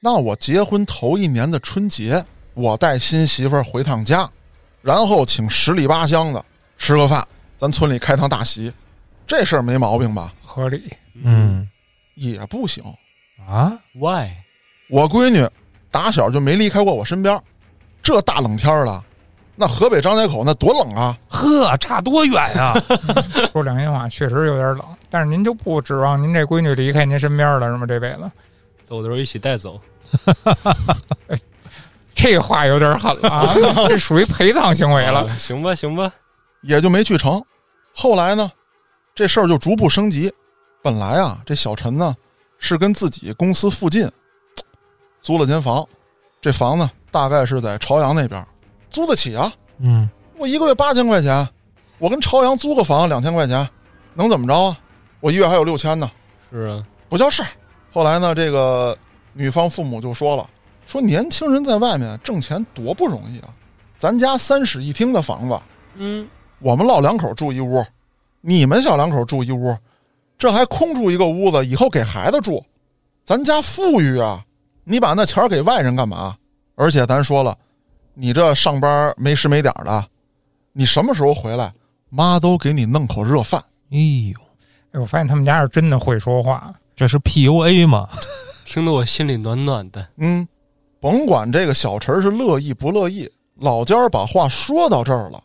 [0.00, 4.30] 那我结婚头一年的春节，我带新媳妇儿回趟家，
[4.80, 6.44] 然后请十里八乡的
[6.78, 7.26] 吃个饭，
[7.58, 8.72] 咱村里开趟大席，
[9.30, 10.32] 这事儿没毛病吧？
[10.44, 10.92] 合理。
[11.22, 11.68] 嗯
[12.16, 12.82] 也不行，
[13.48, 14.28] 啊，，why？
[14.88, 15.48] 我闺女
[15.88, 17.40] 打小就没离开过我身边，
[18.02, 19.04] 这大冷天儿了，
[19.54, 21.16] 那河北张家口那多冷啊！
[21.28, 22.74] 呵，差多远啊？
[23.54, 27.86] 说良心话，确实有点冷，但是您就不指望您这闺女离开您身边了是吗？
[27.86, 28.28] 这辈子，
[28.82, 29.80] 走的时候一起带走。
[32.16, 33.54] 这话有点狠了啊！
[33.88, 35.20] 这属于陪葬行为了。
[35.20, 36.12] 啊行吧，行吧。
[36.62, 37.40] 也就没去成。
[37.94, 38.50] 后来呢，
[39.20, 40.32] 这事儿就逐步升级。
[40.80, 42.16] 本来啊，这小陈呢
[42.56, 44.10] 是跟自己公司附近
[45.20, 45.86] 租了间房，
[46.40, 48.42] 这房呢大概是在朝阳那边，
[48.88, 49.52] 租得起啊。
[49.80, 51.46] 嗯，我一个月八千块钱，
[51.98, 53.68] 我跟朝阳租个房两千块钱，
[54.14, 54.78] 能怎么着啊？
[55.20, 56.10] 我一月还有六千呢，
[56.50, 57.48] 是啊，不叫事儿。
[57.92, 58.96] 后来呢，这个
[59.34, 60.48] 女方父母就说了，
[60.86, 63.52] 说年轻人在外面挣钱多不容易啊，
[63.98, 65.60] 咱家三室一厅的房子。
[65.96, 66.26] 嗯，
[66.60, 67.84] 我们老两口住一屋，
[68.40, 69.76] 你们小两口住一屋，
[70.38, 72.64] 这还空出一个屋子，以后给孩子住。
[73.24, 74.44] 咱家富裕啊，
[74.84, 76.36] 你把那钱给外人干嘛？
[76.74, 77.56] 而且咱说了，
[78.14, 80.06] 你这上班没时没点儿的，
[80.72, 81.72] 你什么时候回来，
[82.08, 83.62] 妈都给你弄口热饭。
[83.90, 83.98] 哎
[84.32, 84.40] 呦，
[84.92, 86.72] 哎我发现他们家是真的会说话。
[86.96, 88.08] 这是 PUA 吗？
[88.64, 90.06] 听得我心里暖暖的。
[90.16, 90.46] 嗯，
[90.98, 95.42] 甭管这个小陈是乐意不乐意，老家儿把话说到这儿了，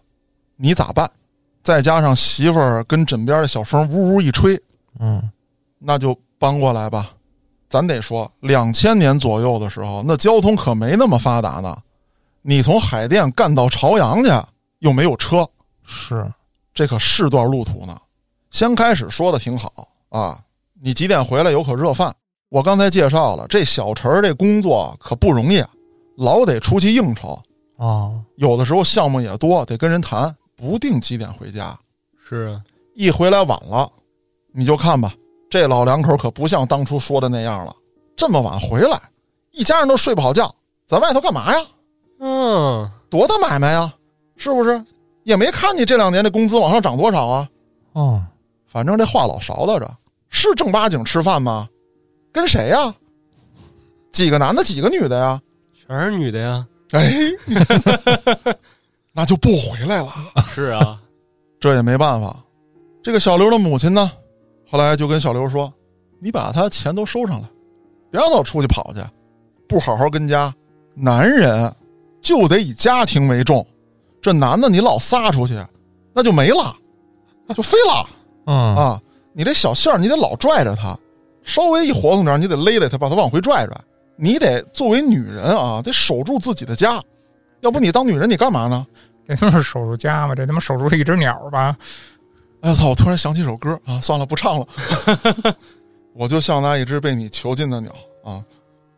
[0.55, 1.09] 你咋办？
[1.65, 4.55] 再加上媳妇儿跟枕边的小风呜呜一吹，
[4.99, 5.31] 嗯，
[5.79, 7.09] 那就搬过来吧。
[7.67, 11.75] 咱得说，两千年左右的时候，那交通可没那么发达呢。
[12.43, 14.29] 你从海淀干到朝阳去，
[14.77, 15.49] 又没有车，
[15.83, 16.31] 是，
[16.71, 17.99] 这可是段路途呢。
[18.51, 19.71] 先开始说的挺好
[20.09, 20.39] 啊，
[20.79, 22.15] 你几点回来有口热饭？
[22.49, 25.63] 我刚才介绍了，这小陈儿这工作可不容易，
[26.15, 27.41] 老得出去应酬，
[27.77, 31.77] 啊，有的时候项目也多，得跟人谈，不定几点回家。
[32.17, 32.61] 是啊，
[32.93, 33.91] 一回来晚了，
[34.51, 35.13] 你就看吧，
[35.49, 37.75] 这老两口可不像当初说的那样了。
[38.15, 38.99] 这么晚回来，
[39.51, 40.53] 一家人都睡不好觉，
[40.85, 41.65] 在外头干嘛呀？
[42.19, 43.93] 嗯，多大买卖呀？
[44.37, 44.83] 是不是？
[45.23, 47.49] 也没看你这两年这工资往上涨多少啊？
[47.93, 48.23] 哦，
[48.65, 49.89] 反正这话老勺叨着，
[50.29, 51.67] 是正八经吃饭吗？
[52.31, 52.93] 跟谁呀？
[54.11, 55.41] 几个男的，几个女的呀？
[55.73, 56.65] 全是女的呀。
[56.91, 57.11] 哎，
[59.15, 60.13] 那就不回来了。
[60.53, 60.99] 是啊，
[61.59, 62.35] 这也没办法。
[63.01, 64.11] 这个小刘的母亲呢，
[64.69, 65.71] 后来就跟小刘说
[66.19, 67.47] ：“你把他钱都收上来，
[68.11, 68.99] 别让他出去跑去，
[69.69, 70.53] 不好好跟家。
[70.95, 71.73] 男人
[72.21, 73.65] 就得以家庭为重。
[74.21, 75.53] 这男的你老撒出去，
[76.13, 76.75] 那就没了，
[77.53, 78.09] 就飞了
[78.47, 79.01] 嗯啊！
[79.33, 80.97] 你这小线儿你得老拽着他，
[81.43, 83.81] 稍微一活动点，你得勒勒他，把他往回拽拽。
[84.17, 86.99] 你得作为女人啊，得守住自己的家，
[87.65, 88.85] 要不你当女人你干嘛呢？
[89.27, 90.35] 这他妈是手术家吗？
[90.35, 91.75] 这他妈手术了一只鸟吧？
[92.61, 92.89] 哎操！
[92.89, 94.67] 我突然想起首歌啊，算了，不唱了。
[96.13, 97.91] 我就像那一只被你囚禁的鸟
[98.23, 98.43] 啊！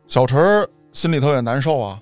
[0.09, 1.97] 小陈儿心里头也难受啊。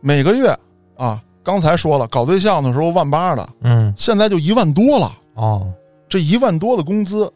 [0.00, 0.56] 每个月
[0.96, 5.12] 啊，刚才说了，搞对象的时候万八的，嗯现在就一万多了。
[5.34, 5.66] 哦，
[6.08, 7.28] 这一万多的工资，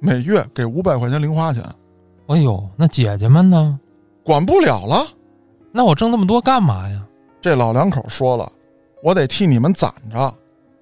[0.00, 1.62] 每月给五百块钱零花钱，
[2.26, 3.78] 哎呦，那姐姐们呢？
[4.24, 5.06] 管不了了。
[5.70, 7.05] 那我挣那么多干嘛呀？
[7.46, 8.50] 这老两口说了，
[9.04, 10.34] 我得替你们攒着。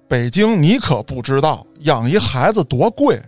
[0.07, 3.21] 北京你可不知道，养一孩子多贵。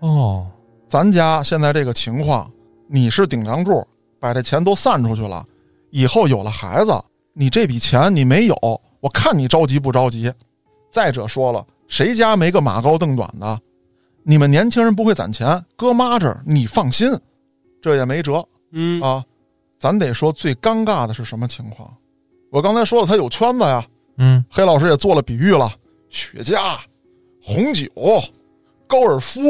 [0.00, 0.46] 哦，
[0.90, 2.52] 咱家现在这个情况，
[2.86, 3.82] 你是顶梁柱，
[4.20, 5.42] 把这钱都散出去了，
[5.88, 6.92] 以后有了孩子，
[7.32, 8.54] 你这笔钱你没有，
[9.00, 10.30] 我看你着急不着急。
[10.90, 13.58] 再者说了，谁家没个马高凳短的？
[14.22, 17.08] 你们年轻人不会攒钱，搁妈这儿你放心，
[17.80, 19.24] 这也没辙嗯啊。
[19.78, 21.90] 咱得说最尴尬的是什么情况？
[22.52, 23.84] 我刚才说了，他有圈子呀。
[24.18, 25.72] 嗯黑老师也做了比喻了，
[26.10, 26.76] 雪茄、
[27.42, 27.88] 红酒、
[28.86, 29.40] 高尔夫，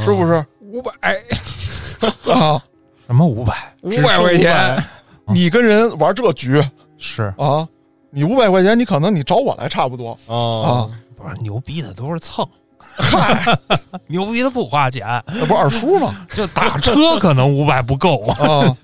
[0.00, 0.42] 是不是？
[0.60, 0.92] 五百
[2.32, 2.62] 啊？
[3.08, 3.52] 什么五百？
[3.82, 4.82] 五百块钱，
[5.26, 6.62] 你跟人玩这局
[6.96, 7.66] 是啊，
[8.10, 12.46] 你五百块钱，你可能你找我来差不多啊，不是牛逼的都是蹭？
[12.78, 13.58] 嗨，
[14.06, 16.14] 牛逼的不花钱，那不二叔吗？
[16.32, 18.22] 就打车可能五百不够。
[18.26, 18.76] 啊，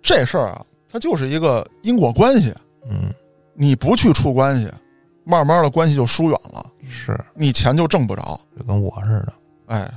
[0.00, 2.52] 这事儿啊，它就是一个因果关系，
[2.88, 3.12] 嗯，
[3.54, 4.70] 你不去处关系，
[5.24, 9.32] 慢慢的关系就疏远了，是，你钱就挣不着，就跟我似的。
[9.66, 9.90] 哎，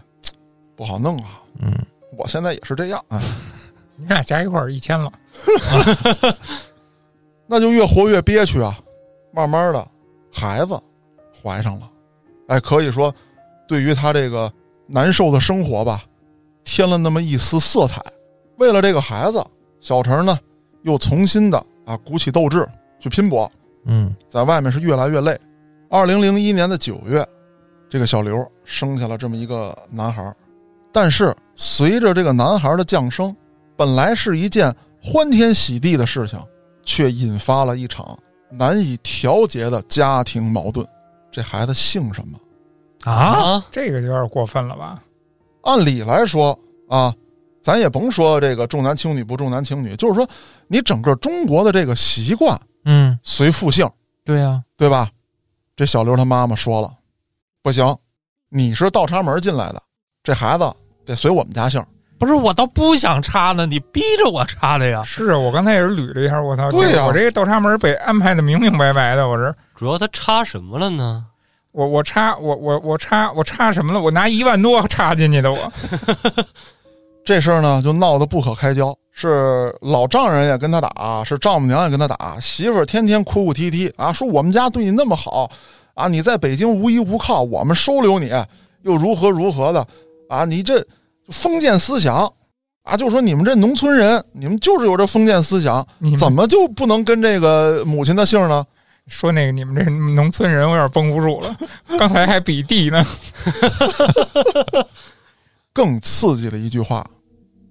[0.76, 1.42] 不好弄啊。
[1.60, 1.74] 嗯，
[2.18, 3.22] 我现在也是这样，哎，
[3.98, 5.12] 你俩加一块儿一千了。
[7.48, 8.78] 那就越活越憋屈啊。
[9.34, 9.86] 慢慢的，
[10.32, 10.80] 孩子
[11.44, 11.90] 怀上了，
[12.48, 13.14] 哎，可以说，
[13.68, 14.52] 对于他这个
[14.88, 16.02] 难受的生活吧，
[16.64, 18.02] 添了那么一丝色彩。
[18.58, 19.46] 为了这个孩子，
[19.82, 20.40] 小陈呢
[20.86, 22.68] 又重新的啊鼓起斗志
[23.00, 23.52] 去拼搏，
[23.86, 25.38] 嗯在外面是越来越累。
[25.90, 27.28] 二零零一年的九月，
[27.90, 30.34] 这个小刘生下了这么一个男孩，
[30.92, 33.36] 但是随着这个男孩的降生，
[33.76, 36.40] 本来是一件欢天喜地的事情，
[36.84, 38.18] 却引发了一场
[38.50, 40.86] 难以调节的家庭矛盾。
[41.32, 42.40] 这孩子姓什么？
[43.04, 45.02] 啊，啊，这个有点过分了吧？
[45.64, 46.58] 按理来说
[46.90, 47.14] 啊，
[47.66, 50.30] 咱也甭说这个重男轻女不重男轻女，就是说
[50.68, 53.90] 你整个中国的这个习惯嗯，随父姓，
[54.24, 55.10] 对呀、对吧？
[55.76, 56.92] 这小刘他妈妈说了，
[57.64, 57.84] 不行，
[58.50, 59.82] 你是倒插门进来的，
[60.24, 60.72] 这孩子
[61.08, 61.84] 得随我们家姓。
[62.20, 65.02] 不是我倒不想插呢，你逼着我插的呀。
[65.02, 71.26] 是啊，我刚才也是捋了一下，我操，对呀这我这个倒插门被安排的明明白白的，我这主要他插什么了呢？
[71.72, 74.00] 我我插我我我插我插什么了？
[74.00, 75.74] 我拿一万多插进去的，我
[77.26, 85.50] 这事儿呢就闹得不可开交，是老丈人也跟他打，是丈母娘也跟他打，媳妇儿天天哭哭啼啼啊，说我们家对你那么好
[85.96, 88.32] 啊，你在北京无依无靠，我们收留你
[88.84, 89.86] 又如何如何的
[90.30, 90.86] 啊，你这
[91.30, 92.32] 封建思想
[92.84, 95.84] 啊，就说你们这农村人，你们就是有这封建思想，
[96.20, 98.64] 怎么就不能跟这个母亲的姓呢？
[99.08, 99.84] 说那个你们这
[100.16, 101.56] 农村人，我有点绷不住了。
[102.00, 103.06] 刚才还比地呢，
[105.76, 107.06] 更刺激的一句话，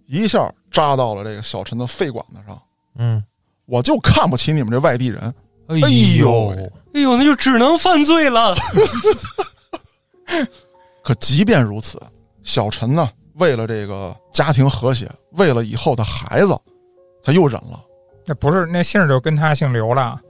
[0.07, 2.61] 一下扎到了这个小陈的肺管子上。
[2.99, 3.25] 嗯，
[3.65, 5.19] 我就看不起你们这外地人。
[5.69, 5.89] 哎哎
[6.19, 8.55] 呦呦，哎呦，那就只能犯罪了。
[11.03, 11.99] 可即便如此，
[12.43, 16.55] 小陈呢，为了这个家庭和谐，为了以后的孩子，
[17.23, 17.83] 他又忍了。
[18.27, 20.21] 那不是那姓儿就跟他姓刘了。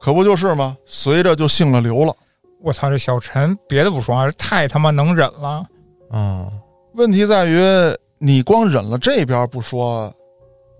[0.00, 0.74] 可不就是吗？
[0.86, 2.16] 随着就姓了刘了。
[2.62, 5.66] 我操，这小陈别的不说啊，太他妈能忍了。
[6.10, 6.50] 嗯，
[6.98, 7.60] 问题在于，
[8.18, 10.12] 你光忍了这边不说，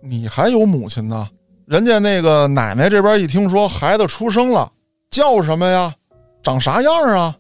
[0.03, 1.29] 你还有母亲呢。
[1.65, 4.69] 人家那个奶奶这边一听说孩子出生了，
[5.11, 5.95] 叫什么呀？
[6.43, 7.37] 长啥样啊？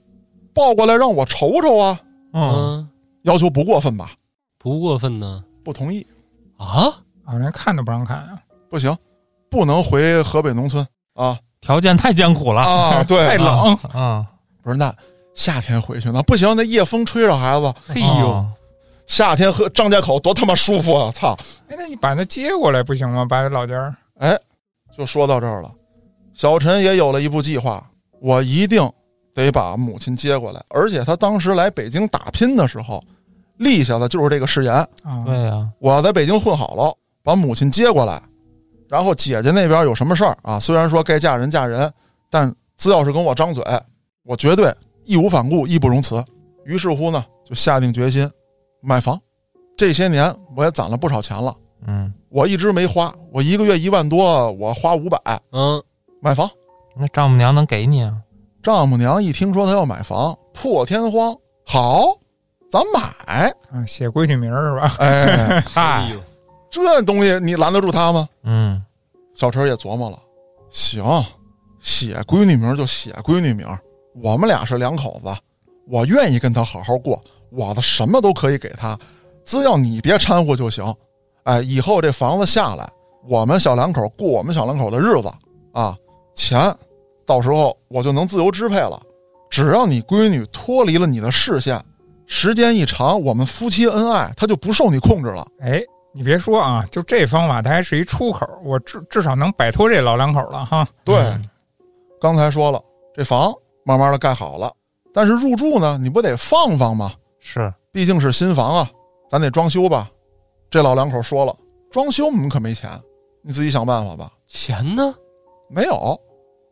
[0.55, 2.01] 抱过来让我瞅瞅啊！
[2.33, 2.89] 嗯，嗯，
[3.23, 4.13] 要求不过分吧？
[4.59, 5.43] 不过分呢。
[5.65, 6.07] 不同意，
[6.57, 6.87] 啊，
[7.25, 8.39] 啊，连看都不让看啊！
[8.71, 8.97] 不行，
[9.51, 12.61] 不能回河北农村啊条件太艰苦了。
[12.61, 13.03] 啊！
[13.03, 14.25] 对， 太冷，啊，
[14.63, 14.95] 不是那
[15.35, 18.47] 夏天回去呢，不行，那夜风吹着孩子，哎呦，啊
[19.09, 21.11] 夏天喝张家口多他妈舒服啊！
[21.11, 21.37] 操！
[21.69, 23.25] 哎，那你把他接过来不行吗？
[23.25, 24.39] 把老家儿哎，
[24.97, 25.73] 就说到这儿了。
[26.35, 27.85] 小陈也有了一步计划，
[28.21, 28.89] 我一定
[29.35, 30.63] 得把母亲接过来。
[30.69, 33.03] 而且他当时来北京打拼的时候，
[33.57, 36.95] 立下的就是这个誓言：啊，对呀，我要在北京混好了，
[37.25, 38.23] 把母亲接过来。
[38.89, 40.61] 然后姐姐那边有什么事儿啊？
[40.61, 41.91] 虽然说该嫁人嫁人，
[42.31, 43.65] 但只要是跟我张嘴，
[44.23, 44.73] 我绝对
[45.07, 46.23] 义无反顾、义不容辞。
[46.67, 48.31] 于是乎呢，就下定决心
[48.81, 49.21] 买房。
[49.77, 51.55] 这些年我也攒了不少钱了，
[51.87, 55.21] 嗯，我一直没花，我一个月一万多，我花五百
[55.53, 55.83] 嗯，
[56.21, 56.51] 买房。
[56.97, 58.17] 那丈母娘能给你啊？
[58.61, 61.33] 丈母娘一听说他要买房，破天荒，
[61.65, 62.03] 好，
[62.71, 63.55] 咱买。
[63.73, 64.97] 嗯，写闺女名儿是吧？
[64.99, 66.13] 哎， 哎嗨，
[66.71, 68.29] 这东西你拦得住他吗？
[68.43, 68.83] 嗯，
[69.37, 70.19] 小陈也琢磨了，
[70.71, 71.05] 行，
[71.79, 73.65] 写闺女名就写闺女名，
[74.25, 75.33] 我们俩是两口子，
[75.87, 78.99] 我愿意跟她好好过，我的什么都可以给他，
[79.45, 80.85] 只要你别掺和就行。
[81.45, 82.89] 哎，以后这房子下来，
[83.27, 85.31] 我们小两口过我们小两口的日子
[85.73, 85.97] 啊，
[86.35, 86.61] 钱
[87.27, 89.01] 到时候我就能自由支配了。
[89.51, 91.83] 只要你闺女脱离了你的视线，
[92.27, 95.47] 时间一长，我们夫妻恩爱，她就不受你控制了。
[95.61, 95.83] 哎，
[96.13, 100.87] 你别说啊，就这方法，它还是一出口，我至至少能摆脱这老两口了哈。
[101.03, 101.43] 对，嗯
[102.21, 102.83] 刚才说了，
[103.15, 104.71] 这房慢慢的盖好了，
[105.15, 107.11] 但是入住呢，你不得放放吗？
[107.51, 108.91] 是，毕竟是新房啊，
[109.27, 110.11] 咱得装修吧。
[110.69, 111.57] 这老两口说了，
[111.91, 112.91] 装修我们可没钱，
[113.43, 114.31] 你自己想办法吧。
[114.47, 115.15] 钱呢？
[115.71, 116.21] 没有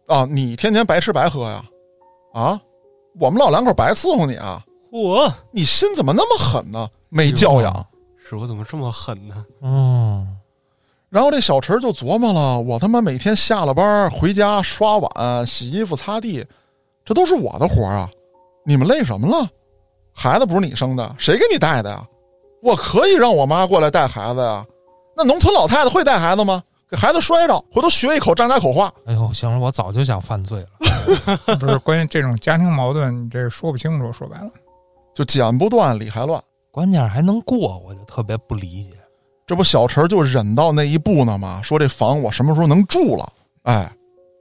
[0.07, 1.65] 啊，你天天白吃白喝呀？
[2.35, 2.61] 啊，
[3.19, 4.63] 我们老两口白伺候你啊？
[4.93, 6.87] 嚯，你心怎么那么狠呢？
[7.09, 7.87] 没教养。
[8.19, 9.47] 是我怎么这么狠呢？
[9.63, 10.37] 嗯，
[11.09, 16.45] 然后这小陈就琢磨了，我他妈每天下了班回家刷碗、洗衣服、擦地，
[17.03, 18.11] 这都是我的活儿啊！
[18.67, 19.49] 你们累什么了？
[20.17, 22.03] 孩子不是你生的，谁给你带的呀？
[22.63, 24.65] 我可以让我妈过来带孩子呀。
[25.15, 26.63] 那农村老太太会带孩子吗？
[26.89, 28.93] 给孩子摔着，回头学一口张家口话。
[29.07, 31.57] 哎呦，行了，我早就想犯罪了。
[31.59, 34.51] 不是，关键这种家庭矛盾，你这说不清楚，说白了，
[35.15, 36.43] 就剪不断，理还乱。
[36.71, 38.93] 关键是还能过，我就特别不理解。
[39.47, 41.61] 这不小陈就忍到那一步呢吗？
[41.63, 43.29] 说这房我什么时候能住了？
[43.65, 43.91] 哎，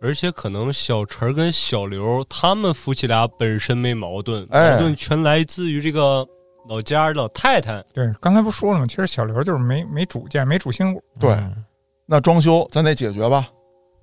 [0.06, 6.24] 而且可能小陈儿跟小刘他们夫妻俩本身没矛盾，哎矛盾全来自于这个
[6.70, 7.82] 老家儿老太太。
[7.92, 8.86] 对，刚才不说了吗？
[8.86, 11.04] 其实小刘就是没没主见，没主心骨。
[11.20, 11.66] 对，嗯
[12.06, 13.48] 那装修咱得解决吧？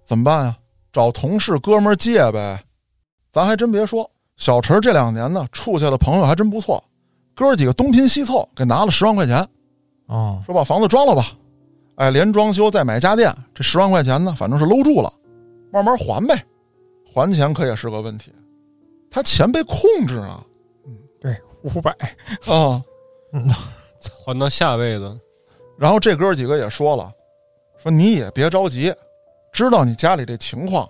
[0.04, 0.56] 怎么办呀？
[0.92, 2.60] 找同事哥们儿借呗。
[3.30, 6.82] 咱还真别说，小陈这两年呢，处下的朋友还真不错，
[7.36, 9.46] 哥几个东拼西凑，给拿了十万块钱，
[10.08, 11.24] 哦，说把房子装了吧。
[11.94, 15.12] 哎，连装修再买家电，这十万块钱呢，反正是搂住了，
[15.72, 16.44] 慢慢还呗。
[17.04, 18.32] 还钱可也是个问题，
[19.10, 20.46] 他钱被控制了。
[20.86, 21.90] 嗯对，五百，
[22.46, 22.82] 啊！
[24.24, 25.20] 还到下辈子，
[25.78, 27.12] 然后这哥几个也说了，
[27.78, 28.94] 说你也别着急，
[29.52, 30.88] 知道你家里这情况，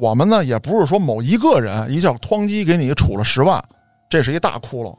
[0.00, 3.62] 我们呢也不是说某一个人一下哐叽给你杵了十万，
[4.10, 4.96] 这是一大窟窿，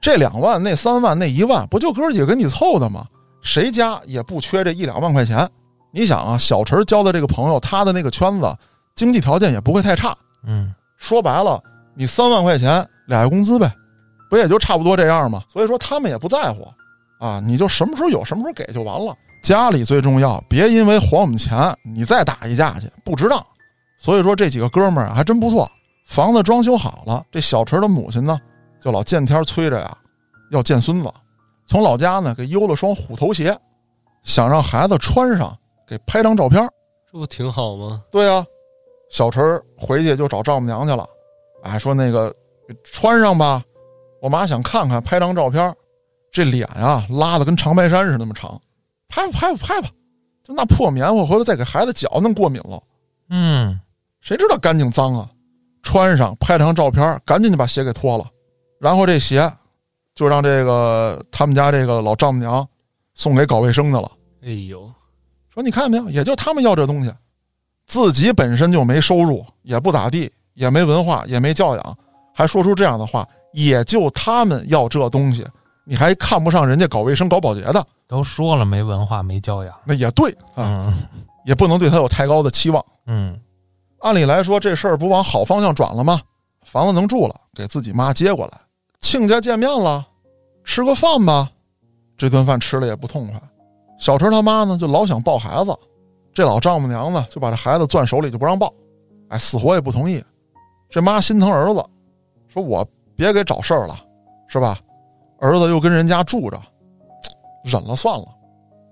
[0.00, 3.04] 这两万、那三万、那一万，不就哥几个给你凑的吗？
[3.42, 5.48] 谁家也不缺这一两万块钱。
[5.92, 8.56] 你想啊，小陈交的这个朋友，他的那个圈子
[8.94, 11.62] 经济条件也不会太差，嗯，说白了，
[11.94, 13.70] 你三万块钱俩月工资呗，
[14.30, 15.42] 不也就差不多这样吗？
[15.48, 16.66] 所以说他们也不在乎，
[17.18, 19.14] 啊，你就什么时候有什么时候给就完了。
[19.42, 23.44] 家里最重要，别因为还我们钱，你再打一架去，不值当。
[23.98, 25.68] 所以说这几个哥们儿啊还真不错，
[26.06, 28.38] 房子装修好了，这小陈的母亲呢
[28.80, 29.96] 就老见天催着呀，
[30.50, 31.12] 要见孙子，
[31.66, 33.56] 从老家呢给邮了双虎头鞋，
[34.22, 35.56] 想让孩子穿上，
[35.92, 36.66] 给拍张照片。
[37.12, 38.02] 这不挺好吗？
[38.10, 38.42] 对呀、
[39.10, 41.06] 小陈儿回去就找丈母娘去了，
[41.62, 42.34] 哎，说那个
[42.82, 43.62] 穿上吧，
[44.22, 45.74] 我妈想看看，拍张照片。
[46.30, 48.58] 这脸啊、拉的跟长白山似的那么长，
[49.06, 49.88] 拍吧拍吧拍吧，
[50.42, 52.82] 就那破棉花，回头再给孩子脚弄过敏了，
[53.28, 53.78] 嗯，
[54.22, 55.28] 谁知道干净脏啊？
[55.82, 58.24] 穿上拍张照片，赶紧就把鞋给脱了，
[58.80, 59.46] 然后这鞋
[60.14, 62.66] 就让这个他们家这个老丈母娘
[63.14, 64.10] 送给搞卫生的了。
[64.42, 64.90] 哎呦，
[65.52, 67.12] 说你看见没有，也就他们要这东西，
[67.86, 71.98] 自己本身就没收入，也不咋地，也没文化，也没教养，
[72.34, 75.46] 还说出这样的话，也就他们要这东西，
[75.84, 79.74] 你还看不上人家搞卫生、搞保洁的，都说了没文化没教养。
[79.84, 80.94] 那也对啊，嗯
[81.44, 82.84] 也不能对他有太高的期望。
[83.06, 83.38] 嗯，
[84.00, 86.20] 按理来说，这事儿不往好方向转了吗？
[86.64, 88.52] 房子能住了，给自己妈接过来，
[89.00, 90.06] 亲家见面了，
[90.64, 91.50] 吃个饭吧。
[92.16, 93.42] 这顿饭吃了也不痛快，
[94.02, 95.72] 小陈他妈呢就老想抱孩子，
[96.34, 98.68] 这老丈母娘呢就把这孩子攥手里就不让抱，
[99.28, 100.20] 哎，死活也不同意。
[100.90, 101.80] 这妈心疼儿子，
[102.48, 102.84] 说我
[103.14, 103.96] 别给找事儿了，
[104.48, 104.76] 是吧？
[105.38, 106.60] 儿子又跟人家住着，
[107.62, 108.26] 忍了算了。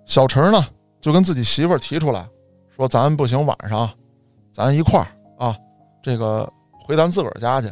[0.07, 0.65] 小陈呢，
[1.01, 2.25] 就跟自己媳妇提出来，
[2.77, 3.91] 说咱不行，晚上
[4.53, 5.09] 咱一块儿
[5.45, 5.57] 啊，
[6.01, 6.49] 这个
[6.85, 7.69] 回咱自个儿家去。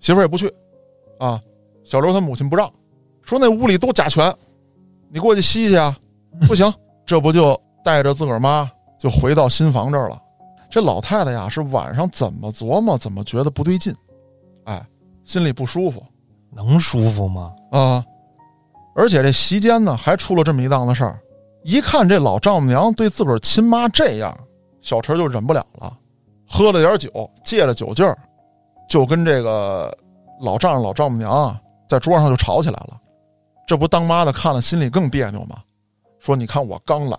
[0.00, 0.52] 媳妇儿也不去，
[1.20, 1.40] 啊，
[1.84, 2.68] 小刘他母亲不让，
[3.22, 4.36] 说那屋里都甲醛，
[5.08, 5.96] 你过去吸去啊，
[6.46, 6.72] 不行，
[7.06, 10.20] 这不就带着自个儿妈就回到新房这儿了。
[10.70, 13.94] 这老太太呀，是晚上怎么琢磨怎么觉得不对劲，
[14.64, 14.84] 哎，
[15.24, 16.02] 心里不舒服
[16.50, 17.52] 能舒服吗？
[17.70, 18.04] 啊。
[18.94, 21.18] 而且这席间呢，还出了这么一档子事儿。
[21.64, 24.36] 一看这老丈母娘对自个儿亲妈这样，
[24.80, 25.92] 小陈就忍不了了，
[26.48, 28.16] 喝了点酒，借着酒劲儿，
[28.88, 29.96] 就跟这个
[30.40, 33.00] 老丈人、老丈母娘啊，在桌上就吵起来了。
[33.66, 35.56] 这不当妈的看了心里更别扭吗？
[36.22, 37.18] 说你看我刚来，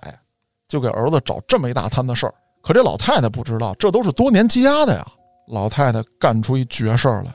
[0.67, 2.33] 就给儿子找这么一大摊子事儿。
[2.61, 5.05] 可这老太太不知道，这都是多年积压的呀。
[5.49, 7.31] 老太太干出一绝事儿来，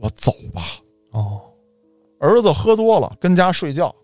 [0.00, 0.60] 我走吧。
[1.12, 1.40] 哦，
[2.18, 3.94] 儿子喝多了，跟家睡觉。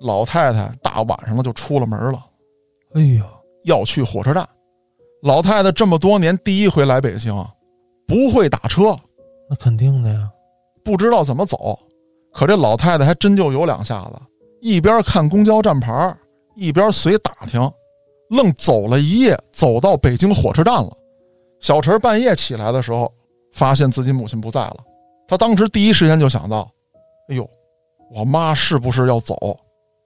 [0.00, 2.24] 老太太大晚上的就出了门了，
[2.94, 3.26] 哎呀，
[3.66, 4.48] 要去火车站。
[5.22, 7.32] 老太太这么多年第一回来北京，
[8.06, 8.98] 不会打车，
[9.50, 10.30] 那肯定的呀。
[10.82, 11.78] 不知道怎么走。
[12.32, 14.14] 可这老太太还真就有两下子，
[14.62, 16.16] 一边看公交站牌，
[16.54, 17.60] 一边随打听，
[18.30, 20.90] 愣走了一夜，走到北京火车站了。
[21.60, 23.12] 小陈半夜起来的时候，
[23.52, 24.76] 发现自己母亲不在了。
[25.28, 26.68] 他当时第一时间就想到
[27.30, 27.48] ：“哎呦，
[28.14, 29.36] 我妈是不是要走？”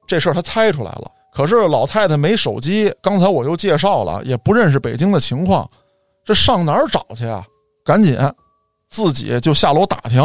[0.06, 1.10] 这事儿他猜出来了。
[1.32, 5.68] 可是老太太没手机，刚才我又介绍了，也不认识北京的情况，
[6.24, 7.44] 这上哪儿找去啊？
[7.84, 8.16] 赶紧
[8.88, 10.22] 自己就下楼打听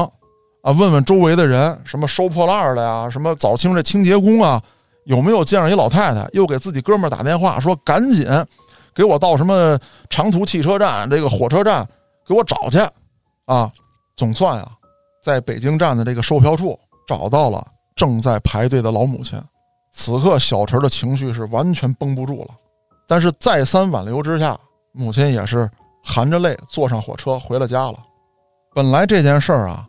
[0.62, 4.62] 啊，问问周围的人，什么收破烂的呀，什么早清这清洁工啊，
[5.06, 6.28] 有没有见着一老太太？
[6.34, 8.28] 又给自己哥们儿打电话说，赶紧
[8.94, 9.78] 给我到什么
[10.10, 11.88] 长途汽车站、这个火车站
[12.26, 12.78] 给我找去
[13.46, 13.72] 啊！
[14.16, 14.72] 总算啊，
[15.24, 16.78] 在北京站的这个售票处
[17.08, 19.42] 找到了正在排队的老母亲。
[19.92, 22.50] 此刻，小陈的情绪是完全绷不住了，
[23.08, 24.58] 但是再三挽留之下，
[24.94, 25.70] 母亲也是
[26.04, 27.96] 含着泪坐上火车回了家了。
[28.74, 29.88] 本来这件事儿啊，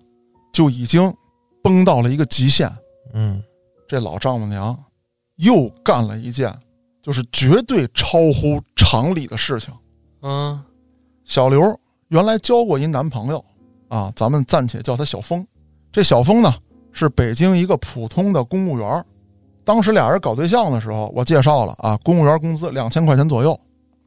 [0.53, 1.15] 就已经
[1.63, 2.71] 绷到了一个极限。
[3.15, 3.43] 嗯，
[3.87, 4.77] 这老丈母娘
[5.37, 6.53] 又干了一件，
[7.03, 9.73] 就是绝对超乎常理的事情。
[10.23, 10.63] 嗯，
[11.25, 11.79] 小刘
[12.09, 13.45] 原来交过一男朋友
[13.89, 15.45] 啊，咱们暂且叫他小峰。
[15.91, 16.55] 这小峰呢，
[16.93, 19.05] 是北京一个普通的公务员。
[19.65, 23.59] 当时俩人搞对象的时候，我介绍了啊，公务员工资两千块钱左右。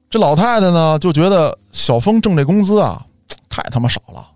[0.09, 3.05] 这老太太呢就觉得小峰挣这工资啊，
[3.49, 4.27] 太他妈少了，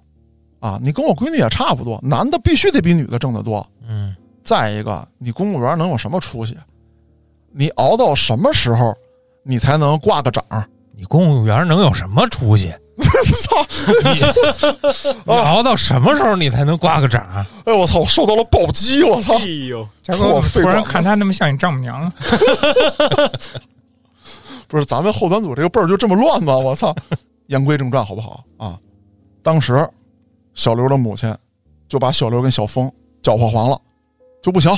[0.60, 3.66] 啊，你跟我闺女也差不多，男的必须得比女的挣得多。
[3.88, 6.58] 嗯，再一个，你公务员能有什么出息？
[7.52, 8.96] 你熬到什么时候，
[9.44, 10.44] 你才能挂个掌？
[10.96, 12.74] 你公务员能有什么出息？
[13.00, 13.66] 操！
[15.26, 17.26] 你熬到什么时候你才能挂个掌？
[17.66, 18.00] 哎我操！
[18.00, 19.04] 我受到了暴击！
[19.04, 19.46] 我操哎！
[19.70, 22.12] 呦，大哥，我突然看他那么像你丈母娘，
[24.68, 26.58] 不是咱们后端组这个辈儿就这么乱吗？
[26.58, 26.94] 我操！
[27.48, 28.78] 言归正传，好不好啊？
[29.42, 29.88] 当时
[30.54, 31.34] 小刘的母亲
[31.88, 32.92] 就把小刘跟小峰
[33.24, 33.80] 搅和黄了，
[34.44, 34.70] 就不行，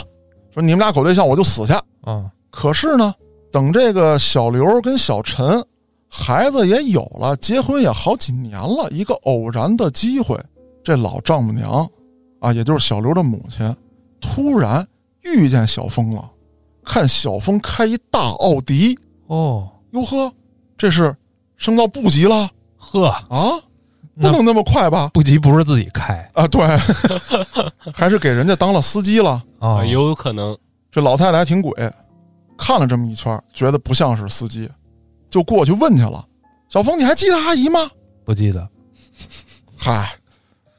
[0.53, 1.73] 说你们俩搞对象我就死去。
[2.05, 3.13] 嗯，可是呢，
[3.51, 5.65] 等这个小刘跟小陈
[6.09, 10.37] 孩子也有了，结婚也好几年了，一个偶然的机会，
[10.83, 11.89] 这老丈母娘
[12.39, 13.75] 啊，也就是小刘的母亲，
[14.19, 14.85] 突然
[15.23, 16.29] 遇见小峰了，
[16.83, 20.31] 看小峰开一大奥迪，哦，哟呵，
[20.77, 21.15] 这是
[21.55, 23.57] 升到部级了呵，啊？
[24.19, 25.09] 不能那么快吧？
[25.13, 26.61] 不急不是自己开啊，对，
[27.93, 29.41] 还是给人家当了司机了。
[29.59, 30.55] 啊啊，有可能。
[30.91, 31.71] 这老太太还挺鬼，
[32.63, 34.69] 看了这么一圈，觉得不像是司机，
[35.31, 36.23] 就过去问去了
[36.69, 37.89] ：“小峰，你还记得阿姨吗
[38.23, 38.69] 不记得？”
[39.75, 40.13] 嗨，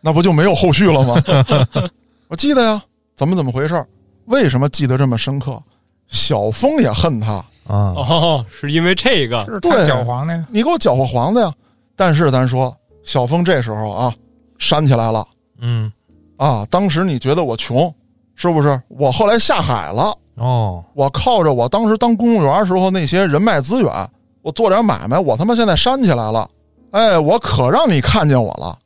[0.01, 1.91] 那不就没有后续了吗？
[2.28, 2.80] 我记得呀，
[3.16, 3.85] 怎么怎么回事？
[4.26, 5.61] 为什么记得这么深刻？
[6.07, 10.47] 小峰也恨他，啊，哦，是因为这个是他对搅黄的呀。
[10.51, 11.53] 你给我搅和黄的呀。
[11.97, 12.72] 但是咱说，
[13.03, 14.14] 小峰这时候啊，
[14.59, 15.26] 煽起来了
[15.59, 15.93] 嗯，
[16.37, 16.64] 啊。
[16.70, 17.93] 当时你觉得我穷，
[18.37, 18.80] 是不是？
[18.89, 20.16] 我后来下海了。
[20.37, 24.11] 哦，我靠着我当时当公务员时候那些人脉资源，
[24.41, 26.49] 我做点买卖，我他妈现在煽起来了，
[26.91, 28.76] 哎，我可让你看见我了，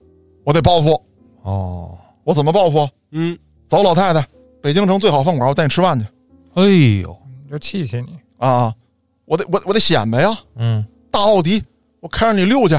[0.44, 1.00] 我得报复，
[1.42, 2.88] 哦，我怎么报复？
[3.12, 3.38] 嗯，
[3.68, 4.26] 走，老太太，
[4.60, 6.06] 北京城最好饭馆，我带你吃饭去。
[6.54, 6.62] 哎
[7.02, 7.16] 呦，
[7.50, 8.74] 就气气你，啊！
[9.24, 11.62] 我得我我得显摆呀，嗯，大奥迪，
[12.00, 12.74] 我开着你溜去，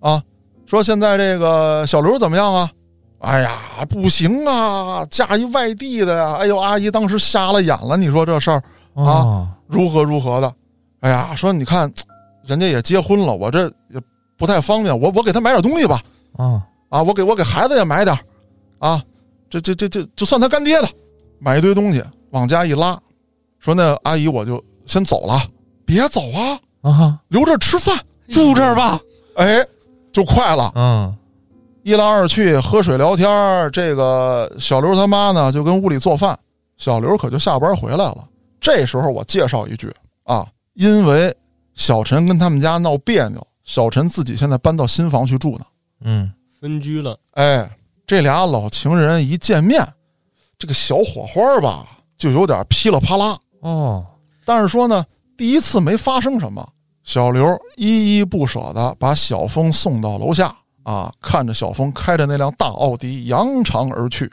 [0.00, 0.22] 啊！
[0.66, 2.70] 说现在这个小刘怎么样啊？
[3.18, 3.58] 哎呀，
[3.88, 6.34] 不行啊，嫁一外地的呀！
[6.34, 8.62] 哎呦，阿姨当时瞎了眼了，你说这事儿
[8.94, 10.52] 啊，如何如何的？
[11.00, 11.90] 哎呀，说你看，
[12.44, 14.00] 人家也结婚了，我这也
[14.36, 16.00] 不太方便，我我给他买点东西吧，
[16.36, 18.20] 啊，啊，我给我给孩子也买点儿
[18.86, 19.02] 啊，
[19.48, 20.88] 这这这这就算他干爹的
[21.38, 22.98] 买一堆东西往家一拉，
[23.58, 25.40] 说那阿姨我就先走了，
[25.84, 27.96] 别走啊，啊，留这吃饭。
[28.32, 28.98] 住这儿吧。
[29.36, 29.64] 哎，
[30.12, 30.72] 就快了。
[30.74, 31.16] 嗯
[31.86, 36.36] 一来二去喝水聊天儿这个小刘他妈呢就跟屋里做饭，
[36.76, 38.28] 小刘可就下班回来了。
[38.60, 41.32] 这时候我介绍一句啊，因为
[41.76, 45.64] 小陈跟他们家闹别扭，小陈自己现在搬到新房去住呢。
[46.00, 47.70] 嗯，分居了，哎，
[48.04, 49.80] 这俩老情人一见面，
[50.58, 51.86] 这个小火花吧
[52.18, 53.38] 就有点噼里啪啦。
[53.60, 54.04] 哦，
[54.44, 55.04] 但是说呢，
[55.38, 56.68] 第一次没发生什么。
[57.04, 60.52] 小刘依依不舍地把小峰送到楼下
[60.86, 64.30] 啊，看着小峰开着那辆大奥迪扬长而去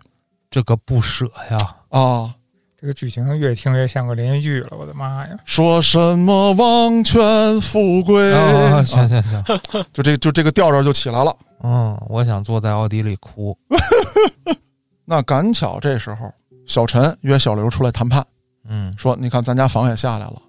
[0.51, 1.57] 这个不舍呀。
[1.89, 2.35] 啊，
[2.79, 5.35] 这个剧情越听越像个连续剧了，我的妈呀！
[5.45, 9.43] 说什么王权富贵，啊，啊行行行，
[9.91, 11.35] 就这就这个调调就起来了。
[11.63, 13.57] 嗯，我想坐在奥迪里哭。
[15.05, 16.31] 那赶巧这时候，
[16.67, 18.23] 小陈约小刘出来谈判，
[18.69, 20.39] 嗯说：“你看咱家房也下来了，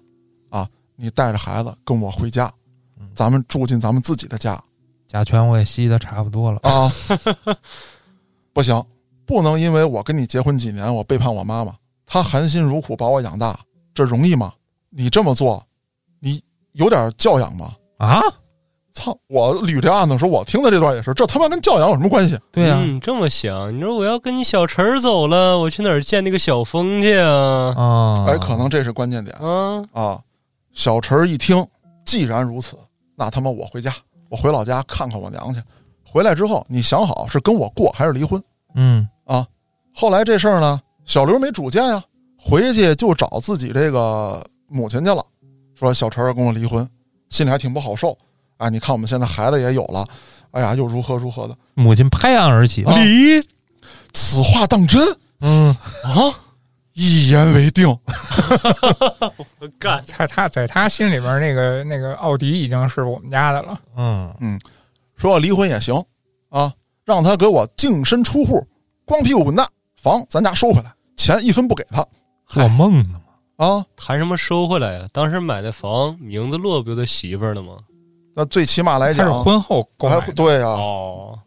[0.51, 2.51] 啊，你带着孩子跟我回家，
[3.15, 4.61] 咱们住进咱们自己的家。”
[5.15, 6.59] 甲醛我也吸的差不多了。
[6.63, 6.91] 啊，
[8.51, 8.83] 不行，
[9.25, 11.73] 不能因为我跟你结婚几年，我背叛我妈妈，
[12.05, 13.57] 她含辛茹苦把我养大，
[13.93, 14.51] 这容易吗？
[14.89, 15.65] 你这么做，
[16.19, 16.41] 你
[16.73, 17.71] 有点教养吗？
[17.97, 18.19] 啊，
[18.91, 19.17] 操！
[19.27, 22.37] 我捋这案子的时候，我听的这段也是，这他妈跟教养有什么关系？
[22.51, 27.73] 对呀、嗯，这么想，你说我要跟你小陈儿走了，我去哪儿见那个小峰去啊？
[27.77, 30.19] 啊，哎，可能这是关键点啊，啊！
[30.73, 31.65] 小陈儿一听，
[32.05, 32.75] 既然如此，
[33.15, 33.93] 那他妈我回家，
[34.29, 35.61] 我回老家看看我娘去。
[36.03, 38.41] 回来之后，你想好是跟我过还是离婚？
[38.73, 39.45] 嗯啊，
[39.93, 42.03] 后来这事儿呢，小刘没主见呀，
[42.39, 45.25] 回去就找自己这个母亲去了，
[45.73, 46.87] 说小陈儿跟我离婚，
[47.29, 48.17] 心里还挺不好受。
[48.57, 50.07] 哎，你看我们现在孩子也有了，
[50.51, 53.41] 哎呀，又如何如何的，母亲拍案而起，啊离。
[54.13, 55.01] 此话当真？
[55.41, 56.31] 嗯，啊，
[56.95, 57.87] 一言为定。
[59.59, 63.79] 我干，他他在他心里边那个那个奥迪已经是我们家的了。
[63.97, 64.59] 嗯嗯，
[65.15, 65.93] 说要离婚也行
[66.49, 66.73] 啊，
[67.03, 68.65] 让他给我净身出户，
[69.05, 69.67] 光屁股滚蛋，
[70.01, 72.05] 房咱家收回来，钱一分不给他
[72.47, 73.19] 做梦呢
[73.57, 73.65] 嘛。
[73.65, 73.85] 啊。
[73.97, 75.07] 谈什么收回来呀？
[75.11, 77.77] 当时买的房名字落不就他媳妇儿了吗？
[78.33, 81.37] 那最起码来他讲，是婚后购买的，还对呀、哦，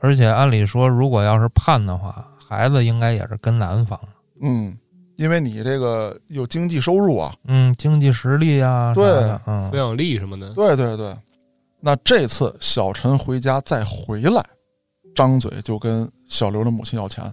[0.00, 3.98] 而且按理说，如果要是判的话，孩子应该也是跟男方。
[4.40, 4.76] 嗯，
[5.16, 9.04] 因为你这个有经济收入啊，嗯，经济实力啊，对。
[9.46, 9.70] 嗯。
[9.70, 11.16] 抚，养力什么的，对对对，
[11.80, 14.44] 那这次小陈回家再回来，
[15.14, 17.24] 张嘴就跟小刘的母亲要钱，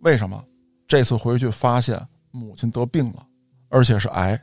[0.00, 0.42] 为什么？
[0.86, 2.00] 这次回去发现
[2.30, 3.22] 母亲得病了，
[3.68, 4.40] 而且是癌，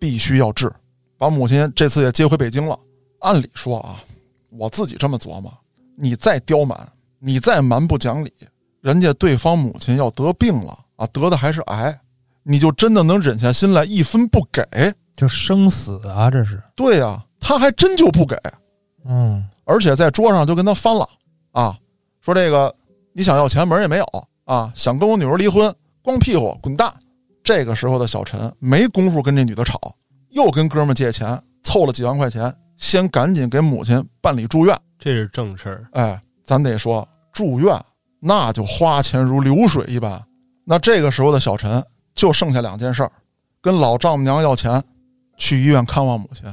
[0.00, 0.72] 必须要治，
[1.18, 2.78] 把母亲这次也接回北京了。
[3.20, 4.02] 按理说啊，
[4.48, 5.52] 我自己这么琢磨，
[5.96, 6.78] 你再刁蛮，
[7.18, 8.32] 你再蛮不讲理，
[8.80, 12.00] 人家对方母亲要得病了啊，得的还是癌，
[12.42, 14.62] 你就真的能忍下心来一分不给？
[15.14, 16.62] 就生死啊，这是。
[16.74, 18.36] 对呀、他还真就不给。
[19.04, 21.08] 嗯而且在桌上就跟他翻了
[21.52, 21.76] 啊，
[22.20, 22.74] 说这个
[23.12, 24.04] 你想要钱门儿也没有
[24.44, 25.72] 啊，想跟我女儿离婚，
[26.02, 26.92] 光屁股滚蛋。
[27.44, 29.78] 这个时候的小陈没工夫跟这女的吵，
[30.30, 34.78] 又跟哥们借钱，凑了几万块钱，先赶紧给母亲办理住院。
[34.98, 35.86] 这是正事儿。
[35.92, 37.76] 哎，咱得说住院
[38.20, 40.22] 那就花钱如流水一般。
[40.64, 41.84] 那这个时候的小陈
[42.14, 43.12] 就剩下两件事儿：
[43.60, 44.82] 跟老丈母娘要钱，
[45.36, 46.44] 去医院看望母亲，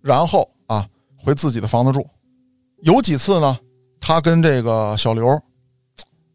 [0.00, 0.86] 然后啊
[1.16, 2.06] 回自己的房子住。
[2.82, 3.58] 有几次呢，
[4.00, 5.40] 他跟这个小刘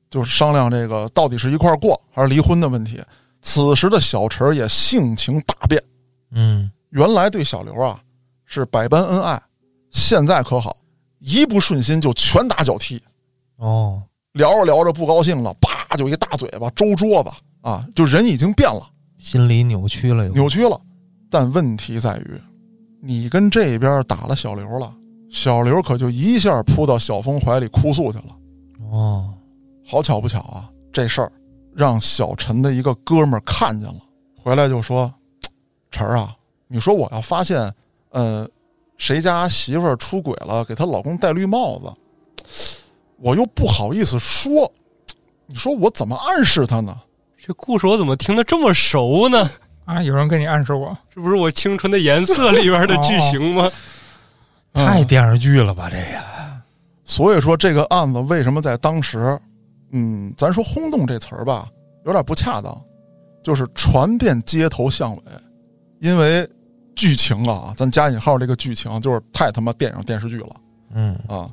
[0.10, 3.02] 就是商量这个到底是一块过还是离婚的问题。
[3.42, 5.82] 此时的小陈也性情大变，
[6.32, 8.00] 嗯，原来对小刘啊
[8.46, 9.42] 是百般恩爱，
[9.90, 10.78] 现在可好，
[11.18, 13.02] 一不顺心就拳打脚踢，
[13.56, 14.04] 哦，
[14.34, 17.32] 聊着聊着不高兴了，叭就一大嘴巴周桌子
[17.62, 18.82] 啊，就人已经变了，
[19.18, 20.28] 心理扭曲了。
[20.30, 20.80] 扭曲了。
[21.30, 22.42] 但问题在于，
[23.02, 24.94] 你跟这边打了小刘了，
[25.30, 28.26] 小刘可就一下扑到小峰怀里哭诉去了。
[28.92, 29.34] 哦，
[29.88, 31.32] 好巧不巧啊，这事儿
[31.74, 34.00] 让小陈的一个哥们儿看见了，
[34.44, 35.14] 回来就说
[35.90, 36.36] ：“陈儿啊，
[36.68, 37.74] 你说我要发现，
[38.10, 38.50] 呃，
[38.98, 42.84] 谁家媳妇儿出轨了，给她老公戴绿帽子，
[43.20, 44.70] 我又不好意思说，
[45.46, 46.94] 你说我怎么暗示他呢？
[47.44, 49.50] 这故事我怎么听得这么熟呢？
[49.86, 53.68] 啊，有人跟你暗示过，这不是我《青春的颜色》里边的剧情吗？
[54.74, 56.62] 太电视剧了吧这个？
[57.04, 59.36] 所以说这个案子为什么在当时，
[59.92, 61.68] 嗯，咱说轰动这词儿吧，
[62.06, 62.80] 有点不恰当，
[63.44, 65.22] 就是传遍街头巷尾，
[66.00, 66.48] 因为
[66.96, 70.56] 剧情啊，咱加引号这个剧情就是太他妈电影电视剧了
[70.94, 71.50] 嗯，啊。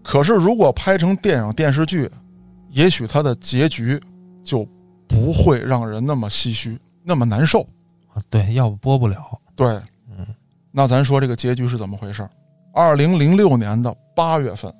[0.00, 2.08] 可是如果拍成电影电视剧，
[2.70, 4.00] 也许它的结局
[4.44, 4.66] 就
[5.08, 7.60] 不会让人那么唏嘘，那么难受。
[8.12, 9.40] 啊对，要不播不了。
[9.56, 9.68] 对，
[10.08, 10.26] 嗯，
[10.70, 12.28] 那咱说这个结局是怎么回事？
[12.72, 14.72] 二零零六年的八月份，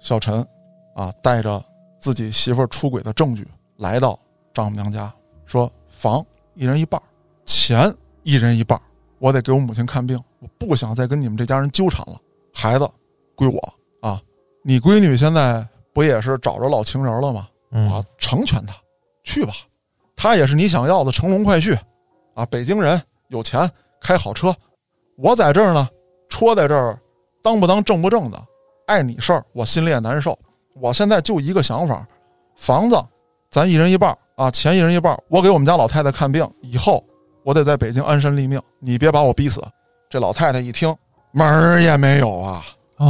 [0.00, 0.46] 小陈
[0.94, 1.62] 啊带着
[1.98, 4.18] 自己媳妇儿出轨的证据来到
[4.54, 5.12] 丈母娘家，
[5.46, 6.24] 说房
[6.54, 7.00] 一人一半，
[7.44, 8.80] 钱一人一半，
[9.18, 12.16] 我得给我母亲看病，我不想再跟你们这家人纠缠了，
[12.54, 12.88] 孩子
[13.34, 14.20] 归我啊！
[14.62, 17.48] 你闺女现在不也是找着老情人了吗？
[17.70, 18.74] 我嗯成全她，
[19.24, 19.54] 去吧，
[20.22, 21.74] 她也是你想要的乘龙快婿
[22.34, 22.44] 啊！
[22.44, 23.66] 北京人有钱，
[24.02, 24.54] 开好车，
[25.16, 25.88] 我在这儿呢，
[26.28, 27.00] 戳在这儿，
[27.42, 28.38] 当不当正不正的，
[28.86, 30.38] 碍你事儿，我心里也难受。
[30.78, 32.06] 我现在就一个想法，
[32.54, 33.02] 房子
[33.50, 37.02] 咱一人一半儿啊，钱一人一半儿，我给我们家老太太看病，以后
[37.42, 39.62] 我得在北京安身立命，你别把我逼死。
[40.10, 40.94] 这老太太一听，
[41.32, 42.62] 门儿也没有啊，
[42.98, 43.06] 哎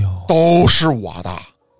[0.00, 1.30] 呦，都是我的，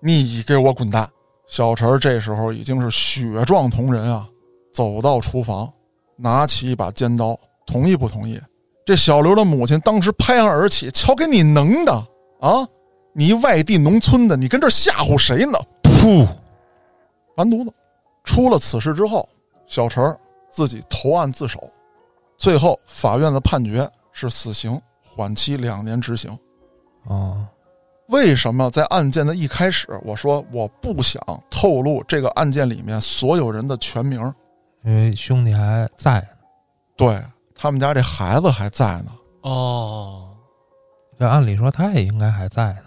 [0.01, 1.09] 你给我滚蛋！
[1.47, 4.29] 小陈儿这时候已经是血状铜人啊，
[4.77, 5.73] 走到厨房，
[6.17, 8.39] 拿起一把尖刀，同意不同意？
[8.85, 11.91] 这小刘的母亲当时拍案而起：“瞧给你能的
[12.39, 12.63] 啊！
[13.11, 16.27] 你外地农村的，你跟这儿吓唬谁呢？”噗，
[17.37, 17.73] 完犊子！
[18.23, 19.27] 出了此事之后，
[19.65, 20.15] 小陈
[20.47, 21.59] 自己投案自首，
[22.37, 26.29] 最后法院的判决是死刑，缓期两年执行。
[27.09, 27.49] 啊，
[28.09, 31.19] 为什么在案件的一开始，我说我不想
[31.49, 34.31] 透露这个案件里面所有人的全名？
[34.87, 36.27] 因为兄弟还在呢。
[36.95, 37.21] 对
[37.53, 39.11] 他们家这孩子还在呢，
[39.41, 40.29] 哦，
[41.19, 42.85] 这按理说他也应该还在呢。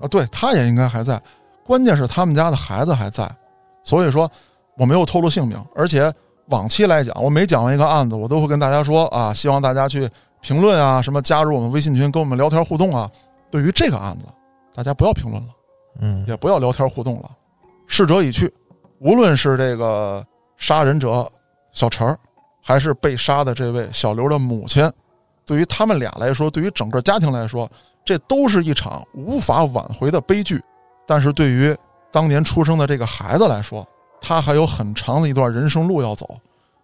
[0.00, 1.20] 啊，对，他也应该还在。
[1.62, 3.30] 关键是他们家的孩子还在，
[3.82, 4.28] 所以说
[4.78, 5.62] 我没有透露姓名。
[5.76, 6.10] 而且
[6.46, 10.08] 往期来讲，我每讲完一个案子，我都会跟大家说啊，希望大家去
[10.40, 13.10] 评论啊，什么加入我们微信群，跟我们聊天互动啊。
[13.50, 14.24] 对于这个案子，
[14.74, 15.48] 大家不要评论了。
[16.00, 17.30] 嗯，也不要聊天互动了，
[17.86, 18.52] 逝者已去。
[19.00, 20.26] 无论是这个
[20.66, 21.30] 杀人者
[21.72, 22.18] 小陈儿，
[22.62, 24.90] 还是被杀的这位小刘的母亲，
[25.44, 27.70] 对于他们俩来说，对于整个家庭来说，
[28.02, 30.58] 这都是一场无法挽回的悲剧。
[31.06, 31.76] 但是对于
[32.10, 33.86] 当年出生的这个孩子来说，
[34.22, 36.26] 他还有很长的一段人生路要走。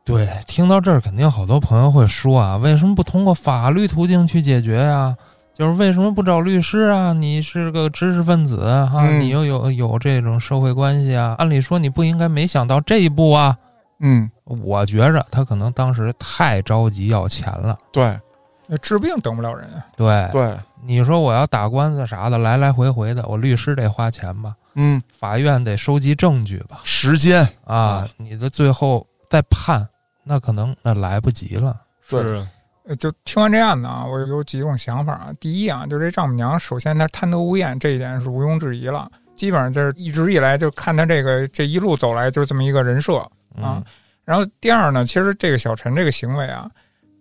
[0.05, 5.17] 对，听到这儿，肯定好多朋友会说啊，为什么不通过法律途径去解决呀、
[5.55, 7.15] 就是为什么不找律师啊？
[7.15, 13.57] 你是个知识分子啊，嗯你又有有这种社会关系啊，按理说你不应该没想到这一步啊。
[14.01, 17.79] 嗯，我觉着他可能当时太着急要钱了。
[17.93, 18.19] 对
[18.67, 19.85] 那治病等不了人啊。
[19.97, 29.89] 对，对，你说我要打官司啥的，来来回回的，我律师得花钱吧，嗯，法院得收集证据吧，时间啊啊，你的最后再判，
[30.25, 31.77] 那可能那来不及了。
[32.01, 32.47] 是
[32.85, 35.33] 呃就听完这案子啊，我有几种想法啊。
[35.39, 39.11] 第一啊，就这丈母娘，首先她贪得无厌，这一点是毋庸置疑了。
[39.37, 43.77] 基本上就是一直以来就看她这个这一路走来就是这么一个人设啊。
[43.77, 43.85] 嗯，
[44.25, 46.71] 然后第二呢，其实这个小陈这个行为啊，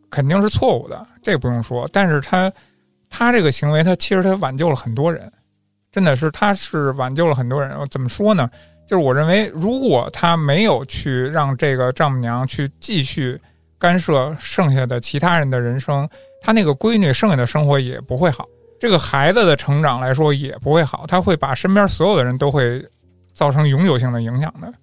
[0.10, 1.88] 肯定是错误的，这不用说。
[1.92, 2.52] 但是他
[3.10, 5.32] 他这个行为，他其实他挽救了很多人，
[5.92, 7.76] 真的是他是挽救了很多人。
[7.90, 8.50] 怎么说呢？
[8.88, 13.40] 就是我认为，如果他没有去让这个丈母娘去继续
[13.78, 16.10] 干涉剩下的其他人的人生，
[16.42, 18.48] 他那个闺女剩下的生活也不会好。
[18.80, 22.84] 这个孩子的成长来说也不会好，他会把身边所有的人都会
[23.34, 24.74] 造成永久性的影响的。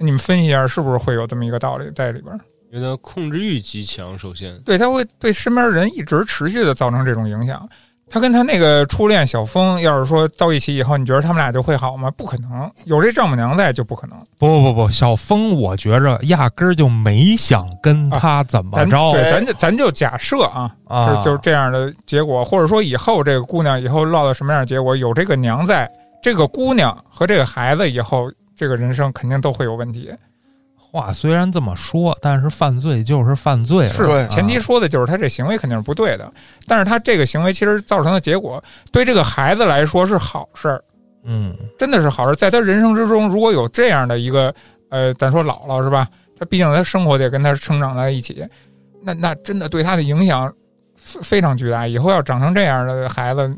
[0.00, 2.36] 你们分析一下，是不是会有这么一个道理在里边？
[2.70, 4.18] 有点控制欲极强。
[4.18, 7.68] 首先，对，他会对身边人一直持续的造成这种影响。
[8.12, 12.10] 他跟他那个初恋小峰，要是说到一起以后，你觉得他们俩就会好吗？
[12.16, 14.18] 不可能，有这丈母娘在就不可能。
[14.36, 25.88] 不不不，小峰，我觉着压根儿就没想跟他怎么咱着对，咱就咱就假设啊，啊，是就是这样的结果，或者说以后这个姑娘以后落到什么样的结果，有这个娘在，
[26.20, 28.28] 这个姑娘和这个孩子以后
[28.60, 30.14] 这个人生肯定都会有问题。
[30.76, 36.30] 话虽然这么说，但是犯罪就是犯罪了，是前提说的就是他这行为肯定是不对的，
[36.66, 40.84] 但是他这个行为其实造成的结果，对这个孩子来说是好事儿，
[41.24, 42.34] 嗯，真的是好事儿。
[42.34, 44.54] 在他人生之中，如果有这样的一个
[44.90, 46.06] 呃，咱说姥姥是吧？
[46.38, 48.46] 他毕竟他生活得跟他生长在一起，
[49.02, 50.52] 那那真的对他的影响
[50.96, 51.88] 非非常巨大。
[51.88, 53.50] 以后要长成这样的孩子，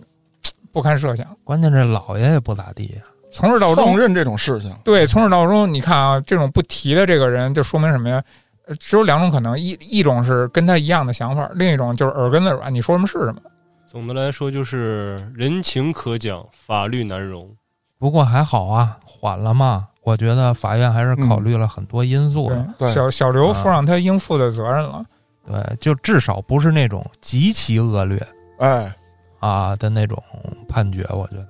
[0.71, 1.27] 不堪设想。
[1.43, 8.23] 关键这姥爷也不咋地呀，从始到终放，任这种事情，对，从始到终，你看啊，这种不提的这个人，就说明什么呀？
[8.67, 13.41] 呃只有两种可能，一一种是跟他一样的想法，另一种就是耳根子软，你说什么是什么。
[13.89, 17.51] 总的来说就是人情可讲，法律难容。
[17.99, 19.89] 不过还好啊，缓了嘛。
[20.03, 25.05] 我觉得法院还是考虑了很多因素的，对，对小小刘啊负上他应负的责任了。
[25.45, 28.21] 对，就至少不是那种极其恶劣
[28.59, 28.93] 哎，
[29.41, 30.23] 啊的那种
[30.69, 31.49] 判决，我觉得。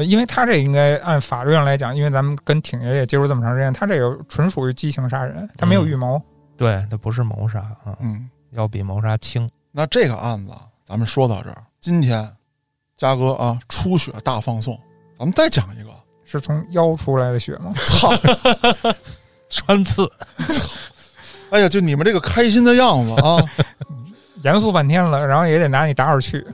[0.00, 6.20] 呃，因为他这应该按法律上来讲，因为咱们跟挺爷爷接触这么长时间，他这个纯属于激情杀人，他没有预谋。
[6.56, 9.46] 对，他不是谋杀啊，嗯，要比谋杀轻。
[9.70, 10.54] 那这个案子
[10.86, 12.26] 咱们说到这儿，今天
[12.96, 14.74] 嘉哥啊出血大放送，
[15.18, 15.90] 咱们再讲一个。
[16.24, 17.74] 是从腰出来的血吗？
[17.84, 18.12] 操！
[19.48, 20.08] 穿刺，
[21.50, 23.44] 哎呀，就你们这个开心的样子啊！
[24.44, 26.46] 严肃半天了，然后也得拿你打会儿去。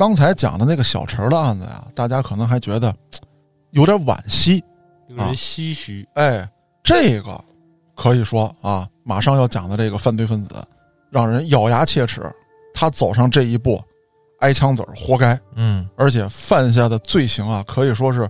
[0.00, 2.94] 刚才讲的那个小陈的案子呀，大家可能还觉得
[3.72, 4.64] 有点惋惜。
[5.08, 6.08] 令人唏嘘。
[6.14, 6.50] 哎，
[6.82, 7.38] 这个
[7.94, 10.54] 可以说啊，马上要讲的这个犯罪分子，
[11.10, 12.22] 让人咬牙切齿。
[12.72, 13.78] 他走上这一步，
[14.38, 18.26] 挨枪子儿活该，嗯，而且犯下的罪行啊，可以说是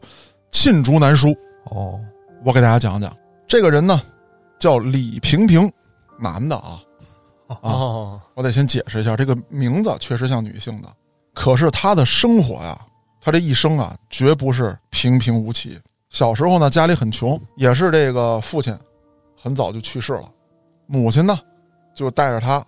[0.51, 1.33] 罄竹难书。
[1.66, 2.01] 哦，
[2.45, 3.16] 我给大家讲讲，
[3.47, 4.03] 这个人呢，
[4.59, 5.73] 叫李平平，
[6.18, 6.83] 男的啊。
[7.61, 10.89] 哦，我得先解释一下，这个名字确实像女性的，
[11.41, 12.78] 可是他的生活呀，
[13.18, 15.80] 他这一生啊，绝不是平平无奇。
[16.11, 18.76] 小时候呢，家里很穷，也是这个父亲
[19.34, 20.24] 很早就去世了，
[20.86, 21.38] 母亲呢
[21.95, 22.62] 就带着他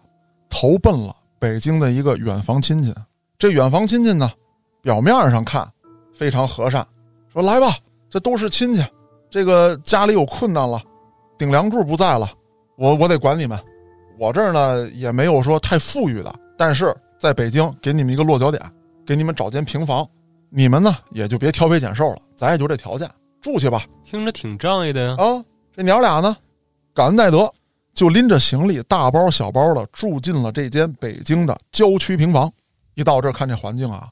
[0.49, 2.95] 投奔了北京的一个远房亲戚。
[3.37, 4.33] 这远房亲戚呢，
[4.81, 5.71] 表面上看
[6.15, 6.83] 非常和善，
[7.31, 7.77] 说来吧，
[8.09, 8.83] 这都是亲戚，
[9.29, 10.81] 这个家里有困难了，
[11.37, 12.27] 顶梁柱不在了，
[12.79, 13.59] 我我得管你们。
[14.19, 18.61] 我这儿呢也没有说太富裕的，但是在北京给你们一个落脚点，
[19.07, 20.05] 给你们找间平房，
[20.51, 23.09] 你们呢也就别挑肥拣瘦了，咱也就这条件，
[23.41, 23.85] 住去吧。
[24.05, 25.15] 听着挺仗义的呀。
[25.17, 26.37] 啊，这娘俩呢，
[26.93, 27.49] 感恩戴德，
[27.95, 32.53] 就拎着行李大包小包的住进了这间北京的郊区平房。
[32.95, 34.09] 一到这儿看这环境啊，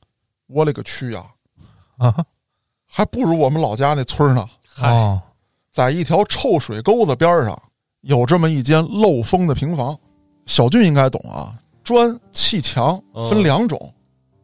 [0.47, 1.27] 我勒个去呀、
[1.99, 2.15] 啊，
[2.87, 4.49] 还不如我们老家那村儿呢。
[4.65, 5.21] 嗨，哦，
[5.73, 7.61] 在一条臭水沟子边儿上，
[8.03, 9.99] 有这么一间漏风的平房。
[10.47, 11.59] 小俊应该懂啊，
[11.91, 13.93] 砖砌墙分两种，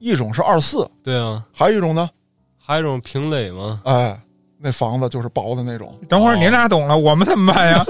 [0.00, 2.10] 一种是二四，对啊，还有一种呢，
[2.58, 3.80] 还有一种平垒吗。
[3.84, 4.20] 哎，
[4.58, 5.96] 那房子就是薄的那种。
[6.08, 7.84] 等会儿您俩懂了，我们怎么办呀？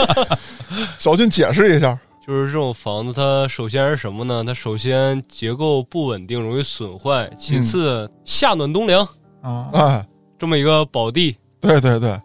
[1.00, 4.44] 小俊解释一下，就是这种房子，它首先是什么呢？
[4.44, 9.08] 它首先结构不稳定，容易损坏；其次夏暖冬凉，
[9.40, 10.06] 啊，哎，
[10.38, 11.34] 这么一个宝地。
[11.62, 12.20] 对对对，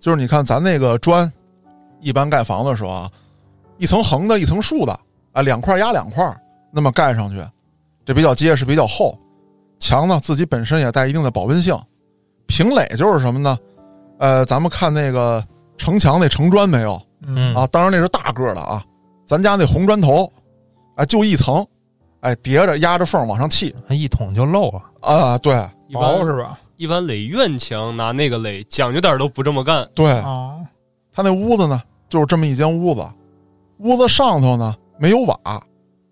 [0.00, 1.32] 就是你看咱那个砖，
[2.00, 3.08] 一般盖房子的时候啊，
[3.78, 5.00] 一层横的，一层竖的，
[5.38, 6.24] 啊，两块压两块，
[6.72, 7.40] 那么盖上去，
[8.04, 9.16] 这比较结实，比较厚。
[9.78, 11.78] 墙呢自己本身也带一定的保温性。
[12.48, 13.56] 平垒就是什么呢？
[14.18, 15.44] 呃，咱们看那个
[15.76, 17.64] 城墙那城砖没有嗯啊？
[17.68, 18.82] 当然那是大个儿的啊，
[19.24, 20.28] 咱家那红砖头，
[20.96, 21.64] 哎，就一层，
[22.22, 25.54] 哎，叠着压着缝往上砌一捅就漏啊，啊，对
[25.92, 26.58] 薄是吧？
[26.78, 29.88] 一般垒院墙拿那个垒，讲究点都不这么干。
[29.94, 30.56] 对，啊，
[31.12, 33.06] 他那屋子呢，就是这么一间屋子，
[33.78, 35.36] 屋子上头呢没有瓦，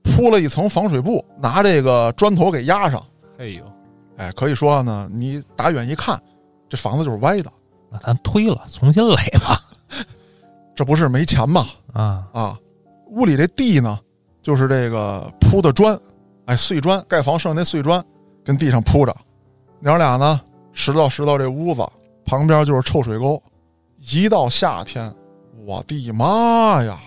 [0.02, 3.04] 铺了一层防水布，拿这个砖头给压上。
[3.38, 3.64] 哎呦，
[4.16, 6.20] 哎，可以说呢，你打远一看，
[6.68, 7.50] 这房子就是歪的，
[7.90, 9.60] 那咱推了，重新垒吧。
[10.74, 11.66] 这不是没钱吗？
[11.92, 12.58] 啊，啊，
[13.10, 13.98] 屋里这地呢，
[14.42, 15.98] 就是这个铺的砖，
[16.46, 18.04] 哎，碎砖，盖房剩下那碎砖
[18.44, 19.14] 跟地上铺着。
[19.80, 20.40] 娘俩呢，
[20.72, 21.82] 拾掇拾掇这屋子，
[22.24, 23.42] 旁边就是臭水沟。
[24.10, 25.12] 一到夏天，
[25.66, 27.00] 我的妈呀！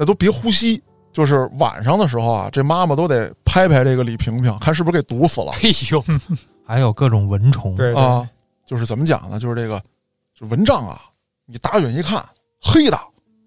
[0.00, 0.82] 啊，那都别呼吸。
[1.12, 6.04] 就是晚上的时候啊，这妈妈都得拍拍这个李萍萍，看是不是给毒死了哎呦，
[6.64, 7.74] 还有各种蚊虫。
[7.76, 8.28] 对对啊。
[8.64, 9.38] 就是怎么讲呢？
[9.40, 9.82] 就是这个，
[10.38, 11.00] 就蚊帐啊，
[11.46, 12.24] 你打远一看
[12.62, 12.96] 黑的，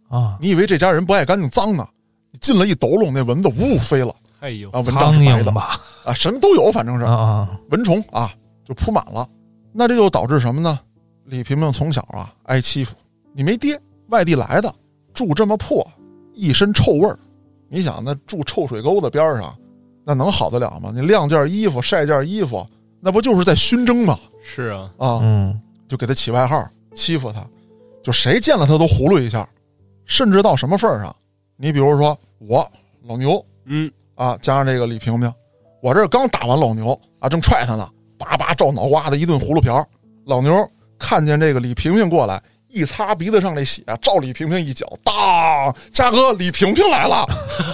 [0.09, 1.87] 啊，你以为这家人不爱干净脏呢？
[2.31, 5.79] 你进了一抖笼，那蚊子呜飞了 哎呦啊，，蚊帐苍是白的蝇吧？
[6.03, 8.29] 啊，什么都有，反正是啊啊，蚊虫啊，
[8.65, 9.25] 就铺满了。
[9.71, 10.77] 那这就导致什么呢？
[11.23, 12.93] 李萍萍从小啊挨欺负，
[13.33, 13.79] 你没爹，
[14.09, 14.75] 外地来的，
[15.13, 15.89] 住这么破，
[16.33, 17.17] 一身臭味儿。
[17.69, 19.55] 你想，那住臭水沟子边上，
[20.03, 20.91] 那能好得了吗？
[20.93, 22.65] 你晾件衣服、晒件衣服，
[22.99, 24.19] 那不就是在熏蒸吗？
[24.43, 26.63] 是啊，啊，嗯，就给他起外号，
[26.93, 27.43] 欺负他，
[28.03, 29.47] 就谁见了他都葫芦一下，
[30.05, 31.15] 甚至到什么份儿上？
[31.55, 32.63] 你比如说我
[33.03, 35.33] 老牛嗯，啊，加上这个李萍萍，
[35.81, 39.83] 我这刚打完老牛啊，正踹他呢，叭叭照脑瓜子一顿葫芦瓢。
[40.25, 40.69] 老牛
[40.99, 42.41] 看见这个李萍萍过来，
[42.73, 45.13] 一擦鼻子上那血，照李萍萍一脚，当，
[45.91, 47.23] 嘉哥，李萍萍来了，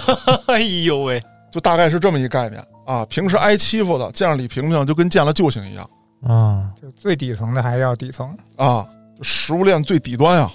[0.48, 3.04] 哎呦喂，就大概是这么一概念啊。
[3.06, 5.88] 平时挨欺负的见着李萍萍就跟见了救星一样
[6.22, 8.36] 啊，就最底层的还要底层。
[8.56, 8.86] 啊，
[9.16, 10.52] 就食物链最底端啊。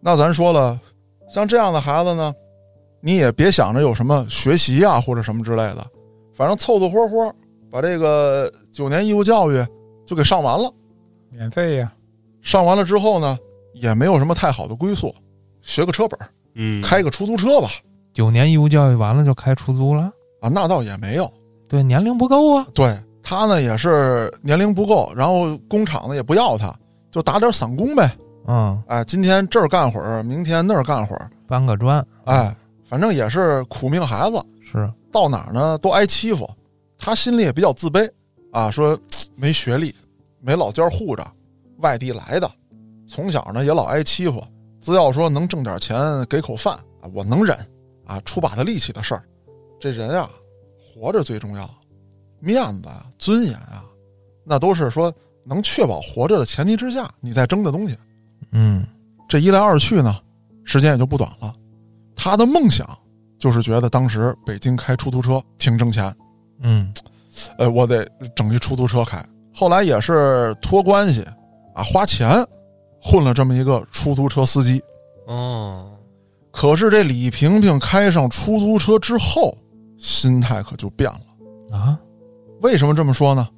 [0.00, 0.78] 那咱说了，
[1.32, 2.34] 像这样的孩子呢，
[3.00, 5.84] 你也别想着有什么学习呀、或者什么之类的，
[6.34, 7.34] 反正凑凑合合
[7.70, 9.66] 把这个九年义务教育
[10.06, 10.70] 就给上完了。
[11.30, 11.90] 免费呀，
[12.42, 13.38] 上完了之后呢，
[13.72, 15.14] 也没有什么太好的归宿，
[15.62, 17.70] 学个车本儿，嗯，开个出租车吧。
[18.12, 20.10] 九年义务教育完了就开出租了？
[20.40, 21.30] 啊，那倒也没有。
[21.68, 22.66] 对，年龄不够啊。
[22.74, 26.74] 对他呢也是年龄不够，然后工厂呢也不要他，
[27.10, 28.10] 就打点散工呗。
[28.46, 36.48] 嗯，哎，今天这儿干会儿，明天那儿干会儿，搬个砖，哎，反正也是苦命孩子，是，到哪儿呢都挨欺负。
[36.96, 38.10] 他心里也比较自卑
[38.50, 38.98] 啊，说
[39.36, 39.94] 没学历，
[40.40, 41.22] 没老家护着，
[41.80, 42.50] 外地来的，
[43.08, 44.44] 从小呢也老挨欺负。
[44.80, 47.56] 只要说能挣点钱给口饭啊，我能忍
[48.06, 49.24] 啊，出把子力气的事儿。
[49.80, 50.30] 这人啊，
[50.78, 51.68] 活着最重要，
[52.38, 53.84] 面子啊、尊严啊，
[54.44, 55.12] 那都是说
[55.44, 57.96] 能确保活着的前提之下，你再争的东西。
[58.52, 58.86] 嗯
[59.28, 60.16] 这一来二去呢，
[60.64, 61.52] 时间也就不短了。
[62.14, 62.88] 他的梦想
[63.38, 66.14] 就是觉得当时北京开出租车挺挣钱，
[66.60, 66.92] 嗯
[67.58, 69.22] 呃，我得整一出租车开。
[69.52, 71.22] 后来也是托关系
[71.74, 72.30] 啊，花钱
[73.00, 74.82] 混了这么一个出租车司机。
[75.26, 75.90] 哦，
[76.50, 79.56] 可是这李萍萍开上出租车之后，
[79.98, 81.76] 心态可就变了。
[81.76, 81.98] 啊，
[82.62, 83.48] 为什么这么说呢？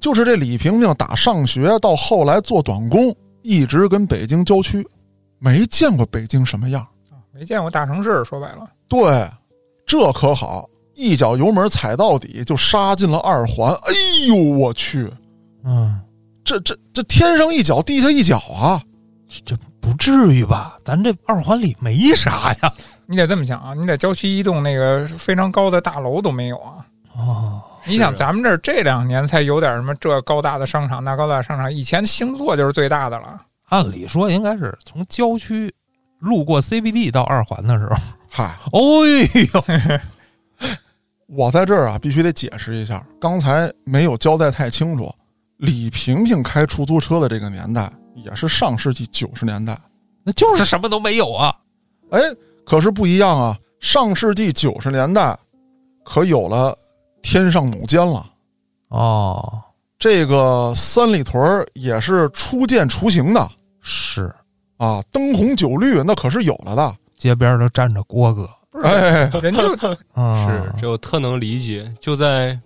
[0.00, 4.86] 就是这李萍萍打上学到后来做短工，一直跟北京郊区，
[5.38, 6.86] 没见过北京什么样。
[7.32, 9.28] 没见过大城市，说白了，对，
[9.86, 13.72] 这可好，一脚油门踩到底就杀进了二环。
[13.72, 13.92] 哎
[14.28, 15.10] 呦我去，
[15.64, 16.00] 嗯，
[16.44, 18.82] 这这这天上一脚地下一脚啊！
[19.44, 20.76] 这不至于吧？
[20.84, 22.72] 咱这二环里没啥呀。
[23.06, 26.86] 你得这么想啊，你在郊区一栋那个非常高的大楼都没有啊。
[27.16, 33.40] 哦，你想，咱们这儿这两年才有点什么这高大的商场那高大的商场，以前星座就是最大的了。
[33.68, 35.72] 按理说应该是从郊区
[36.18, 37.96] 路过 CBD 到二环的时候。
[38.30, 38.80] 嗨，哎
[39.52, 40.00] 呦，
[41.26, 45.12] 我在这儿啊，必须得解释一下，刚才没有交代太清楚。
[45.56, 47.90] 李萍萍开出租车的这个年代，
[48.24, 49.78] 也是上世纪九十年代。
[50.22, 51.54] 那就是什么都没有啊。
[52.10, 52.20] 哎，
[52.64, 53.56] 可是不一样啊！
[53.80, 55.38] 上世纪九十年代，
[56.04, 56.76] 可有了
[57.22, 58.26] 天上母舰了。
[58.88, 59.62] 哦，
[59.98, 63.50] 这个三里屯儿也是初见雏形的
[63.80, 64.30] 是
[64.76, 66.96] 啊，灯红酒绿那可是有了的。
[67.16, 68.48] 街边都站着郭哥。
[68.70, 69.60] 不是，哎，人家
[70.12, 71.90] 啊，是这我特能理解。
[72.00, 72.58] 就在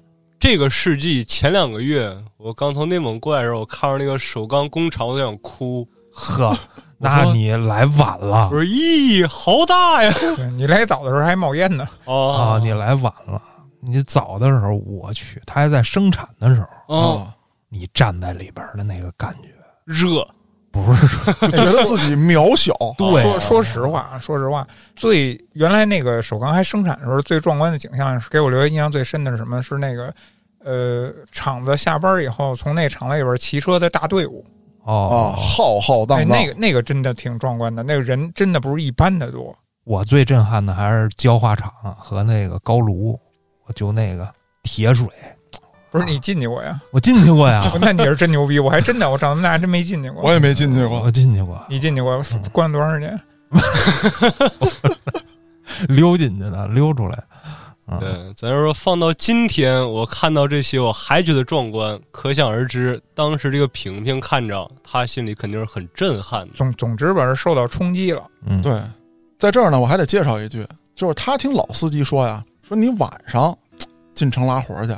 [0.44, 5.88] 这个世纪前两个月，我刚从内蒙过来的时候，我看着那个首钢工厂，我就想哭。
[6.12, 6.54] 呵，
[7.00, 10.14] 那你来晚了我说：“咦，好大呀
[10.54, 11.88] 你来早的时候还冒烟呢。
[12.04, 12.60] ”啊！
[12.62, 13.40] 你来晚了。
[13.80, 17.34] 你早的时候，我去，他还在生产的时候，啊，啊，
[17.70, 19.48] 你站在里边的那个感觉，
[19.86, 20.28] 热，
[20.74, 21.06] 不是
[21.48, 22.74] 觉得自己渺小。
[22.98, 24.66] 对说说实话，说实话，
[24.96, 29.62] 最原来那个首钢还生产的时候，最壮观的景象是给我留下印象最深的是什么？
[29.62, 30.12] 是那个
[30.64, 34.44] 呃，厂子下班以后，从那厂子里边骑车的大队伍。
[34.84, 35.34] 啊，哦。
[35.38, 36.28] 浩浩哎，荡荡。
[36.28, 39.56] 那个那个真的挺壮观的，那个人真的不是一般的多。
[39.84, 43.18] 我最震撼的还是焦化厂和那个高炉，
[43.66, 44.26] 我就那个
[44.62, 45.06] 铁水，
[45.94, 46.76] 不是你进去过呀？
[46.90, 48.58] 我进去过呀， 那你是真牛逼！
[48.58, 50.24] 我还真的，我长这么大还真没进去过。
[50.24, 51.08] 我也没进去过我。
[51.08, 52.20] 进去过，你进去过？
[52.50, 53.20] 关了多长时间？
[55.88, 57.22] 溜进去的，溜出来。
[57.86, 66.54] 嗯，对，咱就说放到今天，我看到这些我还觉得壮观，可想而知，当时这个萍萍看着，他心里肯定是很震撼的。
[66.54, 68.24] 总总之吧，是受到冲击了。
[68.46, 68.82] 嗯，对，
[69.38, 70.66] 在这儿呢，我还得介绍一句，
[70.96, 73.56] 就是他听老司机说呀，说你晚上
[74.12, 74.92] 进城拉活去，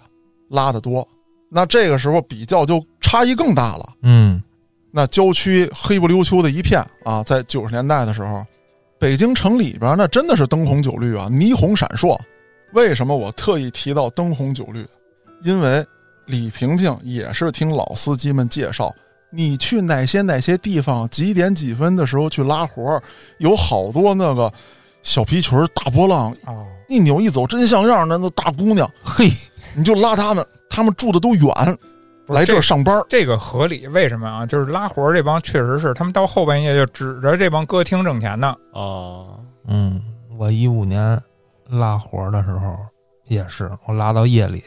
[0.49, 1.07] 拉得多，
[1.49, 3.95] 那这个时候比较就差异更大了。
[4.03, 4.43] 嗯，
[4.91, 8.45] 那郊区黑不溜秋的一片啊，在九十年代的时候，
[8.99, 12.19] 北京城里边那真的是灯红酒绿啊，霓虹闪烁。
[12.73, 14.87] 为什么我特意提到灯红酒绿？
[15.43, 15.85] 因为
[16.27, 18.93] 李萍萍也是听老司机们介绍，
[19.31, 23.03] 你去哪些哪些地方，几点几分的时候去拉活儿，
[23.39, 24.53] 有好多那个
[25.03, 29.31] 小皮裙、大波浪，哦，一扭一走真像样的那大姑娘，嘿，
[29.77, 31.49] 你就拉他们，他们住的都远，
[32.27, 33.05] 来这儿上班儿。
[33.09, 33.87] 这个合理。
[33.89, 34.47] 为什么啊？
[34.47, 38.57] 就是拉活儿这帮确实是他们到后半夜就指着这帮歌厅挣钱呢。
[38.73, 40.03] 啊，嗯，
[40.39, 41.21] 我一五年
[41.69, 42.77] 拉活的时候
[43.27, 44.65] 也是，我拉到夜里，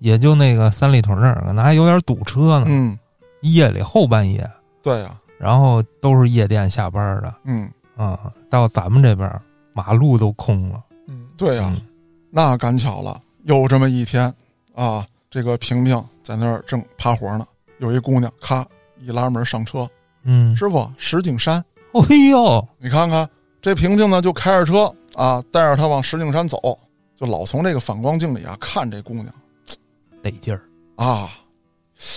[0.00, 2.66] 也就那个三里屯那儿，可能还有点堵车呢。
[2.68, 2.98] 嗯，
[3.42, 4.44] 夜里后半夜，
[4.82, 9.30] 对呀、然后都是夜店下班的嗯，啊、到咱们这边
[9.72, 10.82] 马路都空了。
[11.06, 11.80] 嗯，对呀、嗯
[12.30, 14.32] 那赶巧了，有这么一天
[14.78, 17.44] 啊，这个萍萍在那儿正趴活呢，
[17.78, 18.64] 有一姑娘咔
[19.00, 19.88] 一拉门上车，
[20.22, 21.56] 嗯，师傅石景山，
[21.94, 23.28] 哎呦，你看看
[23.60, 26.78] 这萍萍呢就开着车啊，带着她往石景山走，
[27.16, 29.26] 就老从这个反光镜里啊看这姑娘
[30.22, 30.62] 得劲儿。
[30.94, 31.28] 啊，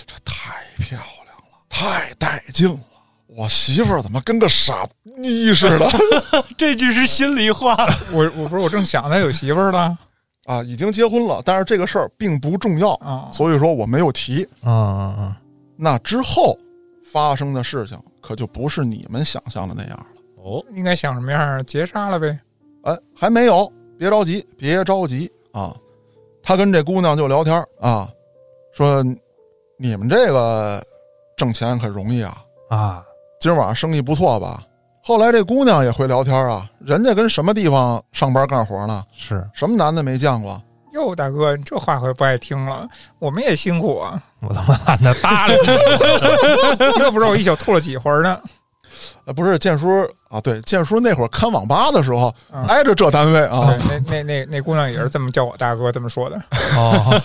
[0.05, 2.79] 这太漂亮了，太带劲了。
[3.25, 5.89] 我媳妇儿怎么跟个傻逼似的？
[6.55, 7.75] 这句是心里话。
[8.13, 9.97] 我我不是我正想她有媳妇儿了，
[10.45, 14.43] 啊，已经结婚了，但是这个事儿并不重要，啊，所以说我没有提。
[14.63, 15.35] 嗯嗯嗯，
[15.77, 16.57] 那之后
[17.03, 20.05] 发生的事情可就不是你们想象的那样了。
[20.43, 21.63] 哦，应该想什么样儿？
[21.63, 22.39] 结扎了呗。
[22.83, 25.75] 哎，还没有，别着急，别着急啊！
[26.41, 28.09] 他跟这姑娘就聊天啊，
[28.73, 29.03] 说
[29.77, 30.83] 你们这个
[31.37, 33.05] 挣钱可容易啊，啊，
[33.39, 34.63] 今儿晚上生意不错吧？
[35.11, 39.03] 后来这姑娘也会聊天啊，人家跟什么地方上班干活呢？
[39.13, 40.57] 是什么男的没见过？
[40.93, 42.87] 哟，大哥，你这话可不爱听了。
[43.19, 45.67] 我们也辛苦啊，我他妈懒得搭理你。
[46.95, 48.39] 你都不知道我一宿吐了几回呢。
[49.25, 56.41] 呃，不是建叔啊，对，建叔那会儿看网吧的时候，嗯挨着这单位啊，对，那那那那姑娘也是这么叫我大哥这么说的。
[56.77, 57.21] 哦，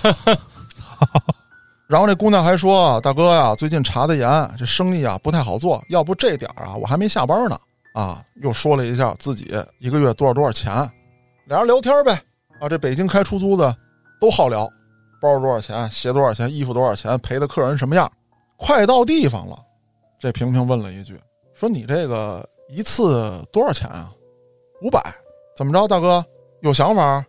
[1.87, 4.29] 然后这姑娘还说啊：“大哥呀，最近查的严，
[4.59, 7.57] 这生意啊不太好做，要不这点儿啊，我还没下班呢。”
[7.97, 10.71] 啊，又说了一下自己一个月多少多少钱，
[11.47, 12.13] 俩人聊天呗。
[12.61, 13.75] 啊，这北京开出租的
[14.21, 14.69] 都好聊，
[15.19, 18.11] 包多少钱，鞋多少钱，衣服多少钱，陪的客人什么样。
[18.59, 19.57] 快到地方了，
[20.21, 21.19] 这萍萍问了一句
[21.57, 24.13] ：“说你这个一次多少钱啊？”
[24.85, 25.03] 五百。
[25.57, 26.23] 怎么着，大哥
[26.61, 27.25] 有想法？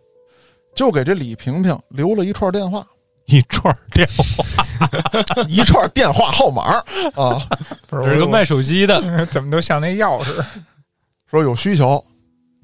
[0.74, 2.86] 就给这李萍萍留了一串电话。
[3.24, 4.64] 一串电话，
[5.48, 6.62] 一串电话号码
[7.14, 7.48] 啊，
[7.88, 10.44] 不是是个卖手机的， 怎么都像那钥匙。
[11.30, 12.02] 说有需求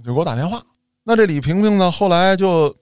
[0.05, 0.63] 就给我打电话。
[1.03, 2.75] 那这李萍萍呢，后来就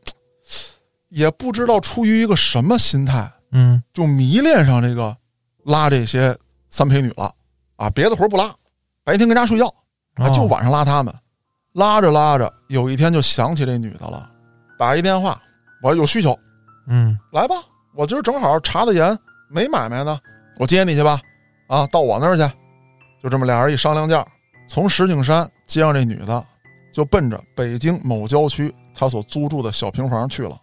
[1.08, 5.16] 也不知道出于一个什么心态，嗯就迷恋上这个
[5.64, 6.36] 拉这些
[6.70, 7.32] 三陪女了
[7.76, 8.54] 啊，别的活不拉，
[9.02, 9.66] 白天跟家睡觉
[10.14, 11.12] 啊，哦就晚上拉他们。
[11.72, 14.30] 拉着拉着，有一天就想起这女的了，
[14.78, 15.40] 打一电话，
[15.82, 16.38] 我有需求，
[16.86, 17.56] 嗯来吧，
[17.94, 19.16] 我今儿正好查的严，
[19.50, 20.18] 没买卖呢，
[20.58, 21.20] 我接你去吧，
[21.68, 22.42] 啊，到我那儿去。
[23.22, 24.24] 就这么俩人一商量价，
[24.68, 26.44] 从石景山接上这女的，
[26.92, 30.56] 就奔着北京某郊区他所租住的小平房去了。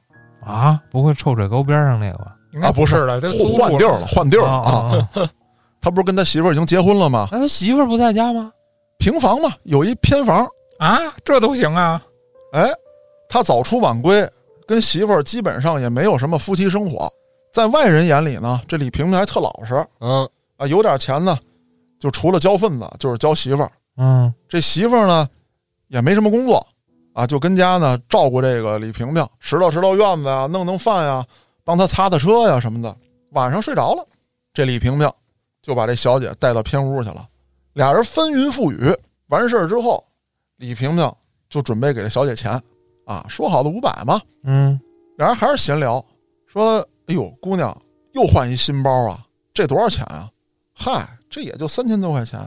[0.43, 2.35] 啊，不会臭水沟边上那个吧？
[2.51, 4.61] 应该啊，不是的，这换地儿了，换地儿了啊！
[4.61, 4.71] 啊
[5.13, 5.21] 啊！
[5.21, 5.29] 啊
[5.81, 7.27] 他不是跟他媳妇儿已经结婚了吗？
[7.31, 8.51] 那他媳妇儿不在家吗？
[8.97, 10.45] 平房嘛，有一偏房。
[10.79, 12.01] 啊，这都行啊。
[12.53, 12.69] 哎，
[13.29, 14.27] 他早出晚归，
[14.67, 17.09] 跟媳妇儿基本上也没有什么夫妻生活。
[17.51, 20.27] 在外人眼里呢，这李萍萍还特老实嗯，
[20.57, 21.37] 啊，有点钱呢，
[21.99, 23.71] 就除了交份子就是交媳妇儿。
[23.97, 25.27] 嗯这媳妇儿呢，
[25.87, 26.65] 也没什么工作
[27.13, 31.25] 啊，就跟家呢照顾这个李萍萍，拾掇拾掇院子呀，弄弄饭呀，
[31.63, 32.95] 帮她擦擦车呀什么的。
[33.31, 34.05] 晚上睡着了，
[34.53, 35.11] 这李萍萍
[35.61, 37.27] 就把这小姐带到偏屋去了，
[37.73, 38.95] 俩人翻云覆雨。
[39.27, 40.03] 完事儿之后，
[40.57, 41.11] 李萍萍
[41.49, 42.51] 就准备给这小姐钱
[43.05, 44.19] 啊，说好的五百嘛。
[44.43, 44.79] 嗯，
[45.17, 46.03] 俩人还是闲聊，
[46.47, 47.75] 说：“哎呦，姑娘
[48.13, 50.29] 又换一新包啊，这多少钱啊？
[50.75, 52.39] 嗨，这也就三千多块钱。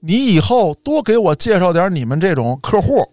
[0.00, 3.06] 你以后多给我介绍点你们这种客户，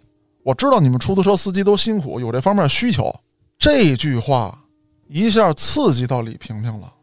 [0.43, 3.13] 我知道你们出租车司机都辛苦，有这方面需求。”
[3.59, 4.65] 这句话
[5.07, 6.93] 一下刺激到李萍萍了。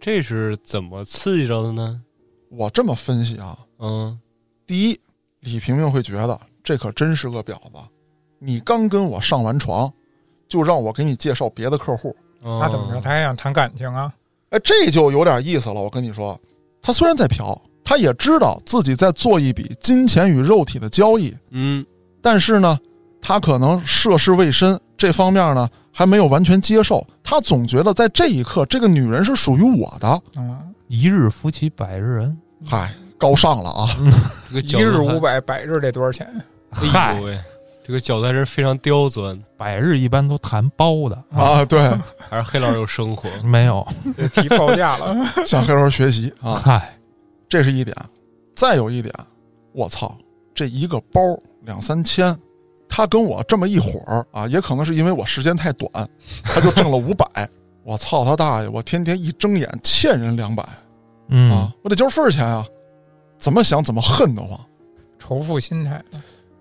[0.00, 2.02] 这是怎么刺激着的呢？
[2.50, 4.18] 我这么分析啊，嗯，
[4.66, 5.00] 第一，
[5.40, 7.78] 李萍萍会觉得这可真是个婊子，
[8.38, 9.92] 你刚跟我上完床，
[10.48, 12.16] 就让我给你介绍别的客户。
[12.42, 13.00] 他他怎么着？
[13.00, 14.12] 他还想谈感情啊？
[14.50, 15.74] 哎，这就有点意思了。
[15.74, 16.38] 我跟你说，
[16.82, 21.84] 他虽然在嫖，他也知道自己在做一笔金钱与肉体的交易，嗯，
[22.20, 22.78] 但是呢，
[23.20, 27.06] 他可能涉世未深，这方面呢还没有完全接受。
[27.22, 30.20] 他总觉得在这一刻，这个女人是属于我的。
[30.36, 32.38] 嗯，一日夫妻百日恩。
[32.66, 33.88] 嗨，高尚了啊！
[34.50, 36.26] 这个一日五，百，百日得多少钱？
[36.70, 37.20] 哎嗨
[37.84, 41.80] 这个角度还是非常刁钻，百日一般都谈包的，啊，对，
[42.30, 43.28] 还是黑老师有生活。
[43.42, 43.86] 没有。
[44.16, 45.16] 得提报价了。
[45.44, 46.96] 向黑老师学习啊，嗨，
[47.48, 47.96] 这是一点。
[48.54, 49.12] 再有一点，
[49.72, 50.16] 我操，
[50.54, 51.20] 这一个包
[51.62, 52.38] 两三千，
[52.88, 55.90] 他跟我这么一伙儿啊，也可能是因为我时间太短，
[56.44, 57.26] 他就挣了五百。
[57.84, 58.68] 我操他大爷！
[58.68, 60.64] 我天天一睁眼欠人两百
[61.30, 62.64] 嗯啊，，我得交份儿钱啊！
[63.38, 64.56] 怎么想怎么恨得慌。
[65.18, 66.00] 仇富心态，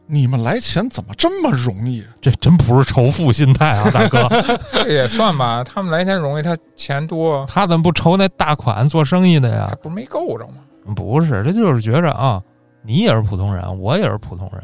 [0.08, 2.04] 你们来钱怎么这么容易？
[2.20, 4.28] 这真不是仇富心态啊，大哥，
[4.74, 5.64] 这也算吧。
[5.64, 9.74] 他们来钱容易，他钱多，他怎么不愁那大款做生意的呀？
[9.82, 10.56] 不是没够着吗？
[10.96, 12.42] 不是，这就是觉着啊，
[12.84, 14.64] 你也是普通人，我也是普通人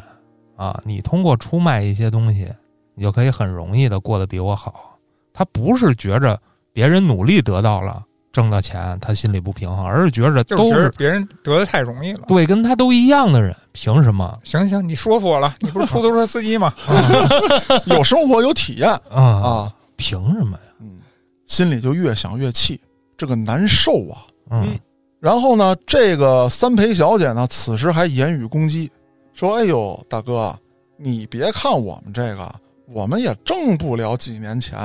[0.58, 2.48] 啊，你通过出卖一些东西，
[2.96, 4.98] 你就可以很容易的过得比我好。
[5.32, 6.38] 他不是觉着
[6.74, 8.04] 别人努力得到了
[8.38, 12.20] 挣的钱，他心里不平衡，而是觉着都是别人得的太容易了。
[12.28, 14.38] 对跟他都一样的人，凭什么？
[14.46, 16.72] 行行，你说服我了，你不是出租车司机吗？
[17.88, 19.74] 有生活有体验啊，啊！
[19.96, 20.64] 凭什么呀？
[20.82, 21.00] 嗯，
[21.48, 22.80] 心里就越想越气，
[23.18, 24.22] 这个难受啊！
[24.52, 24.80] 嗯
[25.20, 28.88] 然后呢，这个三陪小姐呢，此时还言语攻击，
[29.34, 30.56] 说：“哎呦，大哥，
[30.96, 32.54] 你别看我们这个
[32.94, 34.78] 我们也挣不了几年钱，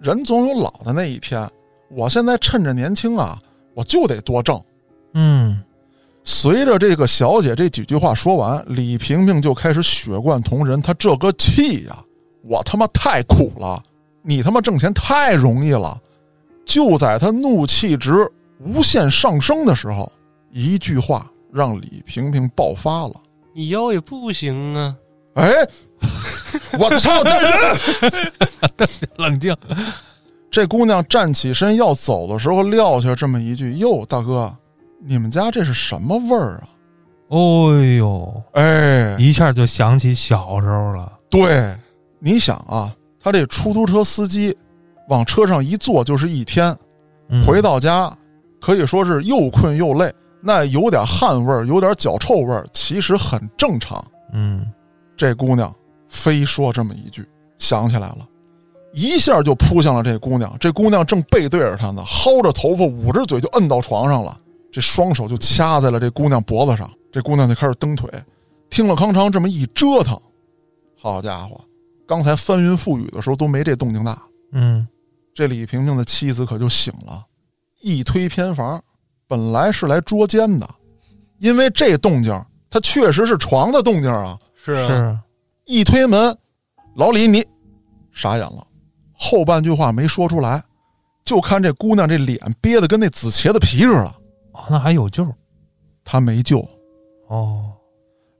[0.00, 1.50] 人总有老的那一天。
[1.88, 3.38] 我现在趁着年轻啊，
[3.74, 4.60] 我就得多挣。
[5.14, 5.62] 嗯，
[6.24, 10.82] 随着这个小姐这几句话说完，李萍萍就开始血贯同仁。
[10.82, 11.96] 她这个气呀，
[12.42, 13.82] 我他妈太苦了，
[14.22, 15.98] 你他妈挣钱太容易了。
[16.64, 18.12] 就在她怒气值
[18.58, 20.10] 无限上升的时候，
[20.50, 23.14] 一句话让李萍萍爆发了。
[23.54, 24.94] 你腰也不行啊！
[25.34, 25.50] 哎，
[26.78, 27.22] 我操！
[28.76, 29.56] 这 冷静。
[30.56, 34.50] 这姑娘站起身要走的时候，撂下这么一句：“哟，大哥，
[35.04, 36.68] 你们家这是什么味儿啊？”
[37.28, 41.12] 哦呦，哎，一下就想起小时候了。
[41.28, 41.76] 对，
[42.20, 42.90] 你想啊，
[43.20, 44.56] 他这出租车司机
[45.10, 46.74] 往车上一坐就是一天，
[47.28, 48.10] 嗯回到家
[48.58, 54.02] 可以说是又困又累，那有点汗味儿，有点脚臭味儿，其实很正常。
[54.32, 54.66] 嗯，
[55.18, 55.70] 这姑娘
[56.08, 57.28] 非说这么一句，
[57.58, 58.26] 想起来了，
[58.96, 60.56] 一下就扑向了这姑娘。
[60.58, 64.34] 这姑娘正背对着他呢，薅着头发，捂着嘴就摁到床上了，
[64.72, 66.90] 这双手就掐在了这姑娘脖子上。
[67.12, 68.10] 这姑娘就开始蹬腿，
[68.70, 70.18] 听了康昌这么一折腾，
[70.98, 71.60] 好家伙，
[72.06, 74.20] 刚才翻云覆雨的时候都没这动静大。
[74.52, 74.88] 嗯，
[75.34, 77.22] 这李萍萍的妻子可就醒了，
[77.82, 78.82] 一推偏房，
[79.28, 80.66] 本来是来捉奸的，
[81.38, 82.32] 因为这动静，
[82.70, 84.38] 它确实是床的动静啊。
[84.54, 85.18] 是啊，是，
[85.66, 86.34] 一推门，
[86.96, 87.46] 老李你
[88.12, 88.66] 傻眼了，
[89.16, 90.62] 后半句话没说出来，
[91.24, 94.04] 就看这姑娘这脸憋得跟那紫茄子皮似的，
[94.52, 95.26] 哦，那还有救
[96.04, 96.58] 他没救。
[97.28, 97.72] 哦。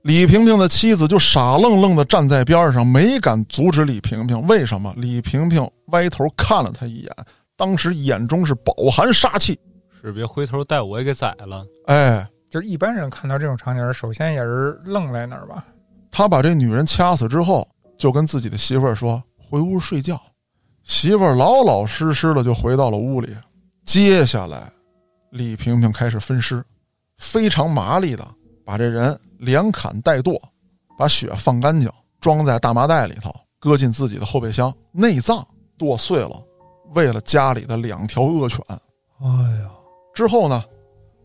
[0.03, 4.41] 李萍萍的妻子就傻愣愣的站在边上，没敢阻止李萍萍。
[4.47, 4.93] 为什么？
[4.95, 7.11] 李萍萍歪头看了他一眼，
[7.57, 9.59] 当时眼中是饱含杀气。
[10.01, 11.65] 是别回头带我也给宰了。
[11.87, 15.65] 哎，就是一般人看到这种场景，首先也是愣在那儿吧。
[16.09, 17.67] 他把这女人掐死之后，
[17.97, 20.17] 就跟自己的媳妇儿说：“回屋睡觉。”
[20.87, 23.35] 媳妇儿老老实实的就回到了屋里。
[23.83, 24.71] 接下来，
[25.31, 26.63] 李萍萍开始分尸，
[27.17, 28.25] 非常麻利的
[28.65, 30.41] 把这人连砍带剁，
[30.97, 33.29] 把血放干净，装在大麻袋里头，
[33.59, 35.45] 搁进自己的后备箱，内脏
[35.77, 36.41] 剁碎了，
[36.93, 38.59] 喂了家里的两条恶犬。
[38.69, 39.27] 哎
[39.59, 39.69] 呀，
[40.15, 40.63] 之后呢，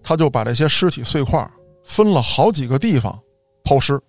[0.02, 1.48] 他就把这些尸体碎块
[1.84, 3.16] 分了好几个地方
[3.62, 4.00] 抛尸，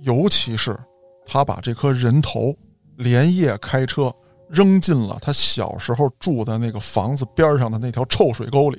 [0.00, 0.78] 尤其是
[1.26, 2.56] 他把这颗人头
[2.96, 4.10] 连夜开车
[4.48, 8.78] 扔进了他小时候住的那个房子边上的那条臭水沟里。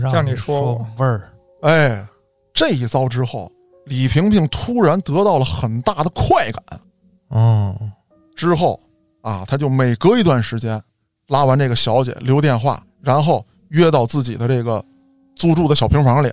[0.00, 1.32] 让你你说我味儿，
[1.62, 2.04] 哎，
[2.52, 3.50] 这一遭之后，
[3.86, 6.80] 李萍萍突然得到了很大的快感。
[7.30, 7.92] 嗯，
[8.34, 8.80] 之后
[9.22, 10.82] 啊，他就每隔一段时间
[11.28, 14.84] 拉完这个小姐留电话，然后约到自己的这个
[15.36, 16.32] 租住的小平房里，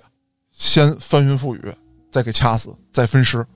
[0.50, 1.72] 先翻云覆雨，
[2.10, 3.46] 再给掐死，再分尸，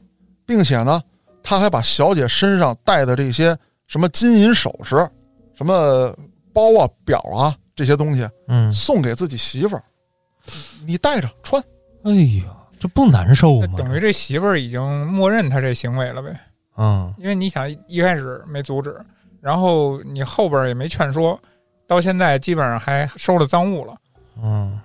[0.44, 1.02] 并且呢，
[1.42, 3.56] 他还把小姐身上带的这些
[3.88, 4.96] 什么金银首饰、
[5.54, 6.14] 什么
[6.52, 9.82] 包啊、表啊这些东西嗯，送给自己媳妇儿，
[10.84, 11.62] 你带着穿。
[12.04, 12.44] 哎呀，
[12.78, 13.74] 这不难受吗？
[13.76, 16.38] 等于这媳妇儿已经默认他这行为了呗。
[16.76, 18.98] 嗯，因为你想一开始没阻止，
[19.40, 21.38] 然后你后边也没劝说，
[21.86, 23.94] 到现在基本上还收了赃物了。
[24.42, 24.78] 嗯，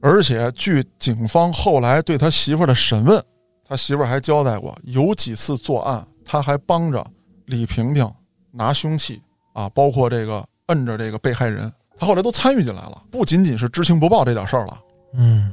[0.00, 3.22] 而且据警方后来对他媳妇儿的审问，
[3.64, 7.04] 他媳妇儿还交代过，有几次作案，他还帮着
[7.46, 8.12] 李萍萍
[8.56, 9.20] 拿凶器
[9.52, 14.78] 啊，包括这个摁着这个被害人，他后来都参与进来了，不仅仅是知情不报这点事儿了。
[15.14, 15.52] 嗯，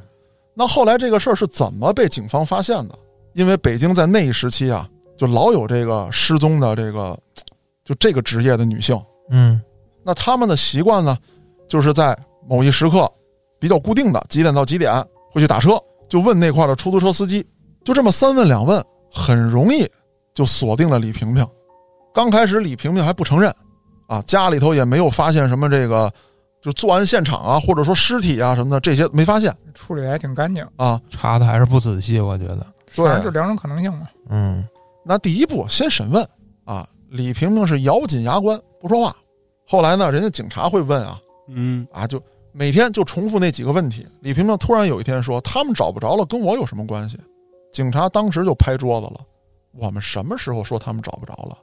[0.55, 2.95] 那后来这个事儿是怎么被警方发现的？
[3.33, 7.17] 因为北京在那一时期啊，就老有这个失踪的这个，
[7.83, 8.99] 就这个职业的女性，
[9.29, 9.61] 嗯，
[10.03, 11.17] 那他们的习惯呢，
[11.67, 12.17] 就是在
[12.47, 13.11] 某一时刻
[13.59, 17.45] 比较固定的几点到几点会去打车，就问那块儿的出租车司机，
[17.83, 19.89] 就这么三问两问，很容易
[20.33, 21.47] 就锁定了李萍萍。
[22.13, 23.53] 刚开始李萍萍还不承认，
[24.07, 26.11] 啊，家里头也没有发现什么这个，
[26.61, 31.01] 就作案现场啊，或者说尸体啊什么的这些没发现处理得还挺干净，啊。
[31.09, 32.65] 查的还是不仔细，我觉得。
[32.95, 34.07] 对反正就两种可能性嘛。
[34.29, 34.63] 嗯，
[35.03, 36.23] 那第一步先审问
[36.65, 39.15] 啊，李萍萍是咬紧牙关不说话。
[39.67, 42.21] 后来呢，人家警察会问啊，嗯，啊，就
[42.51, 44.07] 每天就重复那几个问题。
[44.19, 47.17] 李萍萍突然有一天说：“他们找不着了，跟我有什么关系？”
[47.73, 49.21] 警察当时就拍桌子了
[49.73, 51.57] ：“我们什么时候说他们找不着了？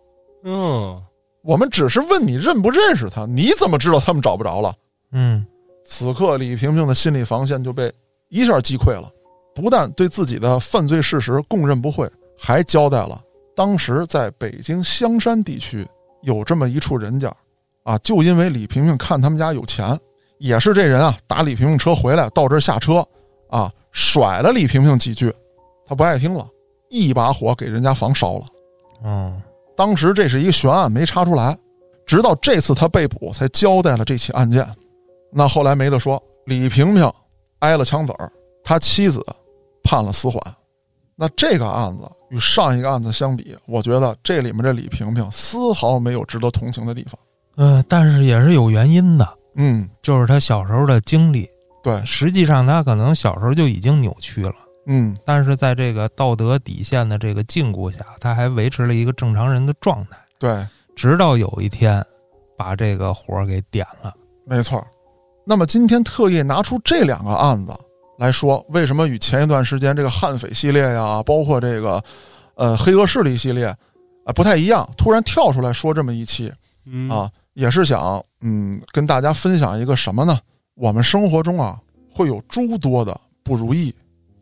[0.44, 1.02] 嗯，
[1.42, 4.74] 我们只是问你认不认识他，你怎么知道他们找不着了
[5.12, 5.44] 嗯，？”
[5.84, 7.92] 此刻，李萍萍的心理防线就被
[8.28, 9.10] 一下击溃了，
[9.54, 12.08] 不但对自己的犯罪事实供认不讳，
[12.38, 13.20] 还交代了
[13.56, 15.86] 当时在北京香山地区
[16.22, 17.34] 有这么一处人家，
[17.82, 19.98] 啊，就因为李萍萍看他们家有钱，
[20.38, 23.04] 也是这人啊打李萍萍车回来到这儿下车，
[23.48, 25.34] 啊，甩了李萍萍几句，
[25.86, 26.48] 他不爱听了，
[26.88, 28.44] 一把火给人家房烧了。
[29.02, 29.42] 嗯，
[29.80, 31.56] 当时这是一个悬案，没查出来，
[32.04, 34.62] 直到这次他被捕才交代了这起案件。
[35.32, 37.10] 那后来没得说，李萍萍
[37.60, 38.30] 挨了枪子儿，
[38.62, 39.24] 他妻子
[39.82, 40.38] 判了死缓。
[41.16, 47.18] 那这个案子与上一个案子相比，我觉得这里面这李萍萍丝毫没有值得同情的地方。
[47.56, 51.48] 嗯，但是也是有原因的，嗯，就是他小时候的经历。
[51.82, 54.54] 对，实际上他可能小时候就已经扭曲了，
[54.86, 60.66] 嗯，但是在这个道德底线的这个禁锢下，他还维持了一个正常人的状态，对，
[60.96, 62.04] 直到有一天
[62.56, 64.12] 把这个火儿给点了。
[64.46, 64.84] 没错。
[65.44, 67.72] 那么今天特意拿出这两个案子
[68.18, 72.02] 来说，为什么与前一段时间这个悍匪系列呀，包括这个
[72.54, 73.66] 呃黑恶势力系列
[74.24, 74.88] 啊、不太一样？
[74.96, 76.52] 突然跳出来说这么一期
[76.84, 80.38] 嗯啊，也是想嗯跟大家分享一个什么呢？
[80.74, 81.80] 我们生活中啊
[82.12, 83.92] 会有诸多的不如意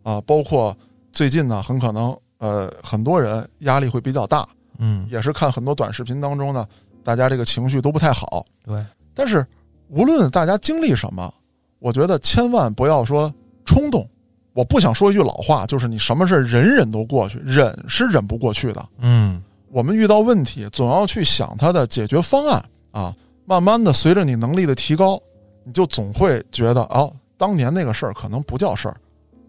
[0.09, 0.75] 啊，包括
[1.13, 4.49] 最近呢很可能呃很多人压力会比较大，
[4.79, 6.67] 嗯，也是看很多短视频当中呢，
[7.05, 8.43] 大家这个情绪都不太好。
[8.65, 8.83] 对，
[9.13, 9.47] 但是
[9.89, 11.31] 无论大家经历什么，
[11.79, 13.31] 我觉得千万不要说
[13.67, 14.09] 冲动。
[14.55, 18.89] 我不想说一句老话，就是你什么事儿忍忍都过去，忍是忍不过去的。
[18.99, 23.15] 嗯，我们遇到问题，总要去想它的解决方案啊。
[23.45, 25.21] 慢慢的，随着你能力的提高，
[25.65, 28.97] 你就总会觉得哦，当年那个事儿可能不叫事儿，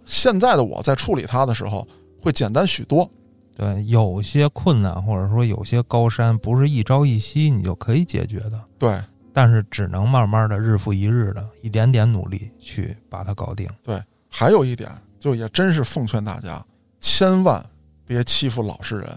[0.10, 1.88] 现在的我在处理它的时候
[2.19, 3.07] 会简单许多。
[3.56, 8.99] 对，有些困难或者说有些高山，不是一朝一夕你就可以解决的，对
[9.31, 13.69] 但是只能慢慢的日复一日的一点点努力去把它搞定。
[13.84, 16.65] 对，还有一点，就也真是奉劝大家，
[16.99, 17.64] 千万
[18.06, 19.10] 别欺负老实人。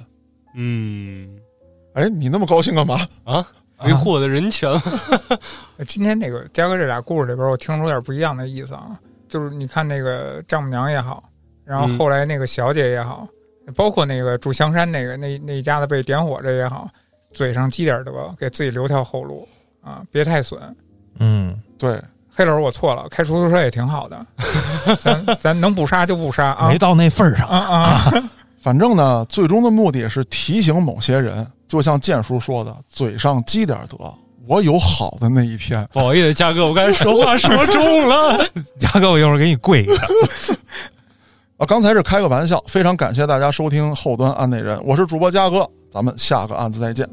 [0.55, 1.39] 嗯
[1.95, 3.01] 哎，你那么高兴干嘛？
[3.25, 3.47] 啊，
[3.85, 4.71] 维护我的人权。
[5.89, 9.01] 今天那个嘉哥这俩故事里边，我听出有点不一样的意思啊。
[9.33, 11.25] 就是你看那个丈母娘也好，
[11.65, 13.27] 然后嗯后来那个小姐也好，
[13.75, 16.87] 包括那个住香山那个那那一家子被点火这也好，
[17.33, 19.49] 嘴上积点德，给自己留条后路
[19.81, 20.61] 啊，别太损。
[21.19, 21.99] 嗯，对，
[22.31, 24.27] 黑老师，我错了，开出租车也挺好的，
[25.01, 27.49] 咱咱能不杀就不杀啊没到那份儿上。
[27.49, 28.13] 啊啊！
[28.61, 34.13] 反正呢，最终的目的是提醒某些人，就像建叔说的，嘴上积点德，
[34.47, 35.87] 我有好的那一天。
[35.93, 38.45] 不好意思，嘉哥，我刚才说话说重了。
[38.79, 39.95] 嘉哥，我一会儿给你跪一个。
[41.59, 47.09] 啊，刚才是开个玩笑，非常感谢大家收听后端案内人，我是主播嘉哥，咱们下个案子再见。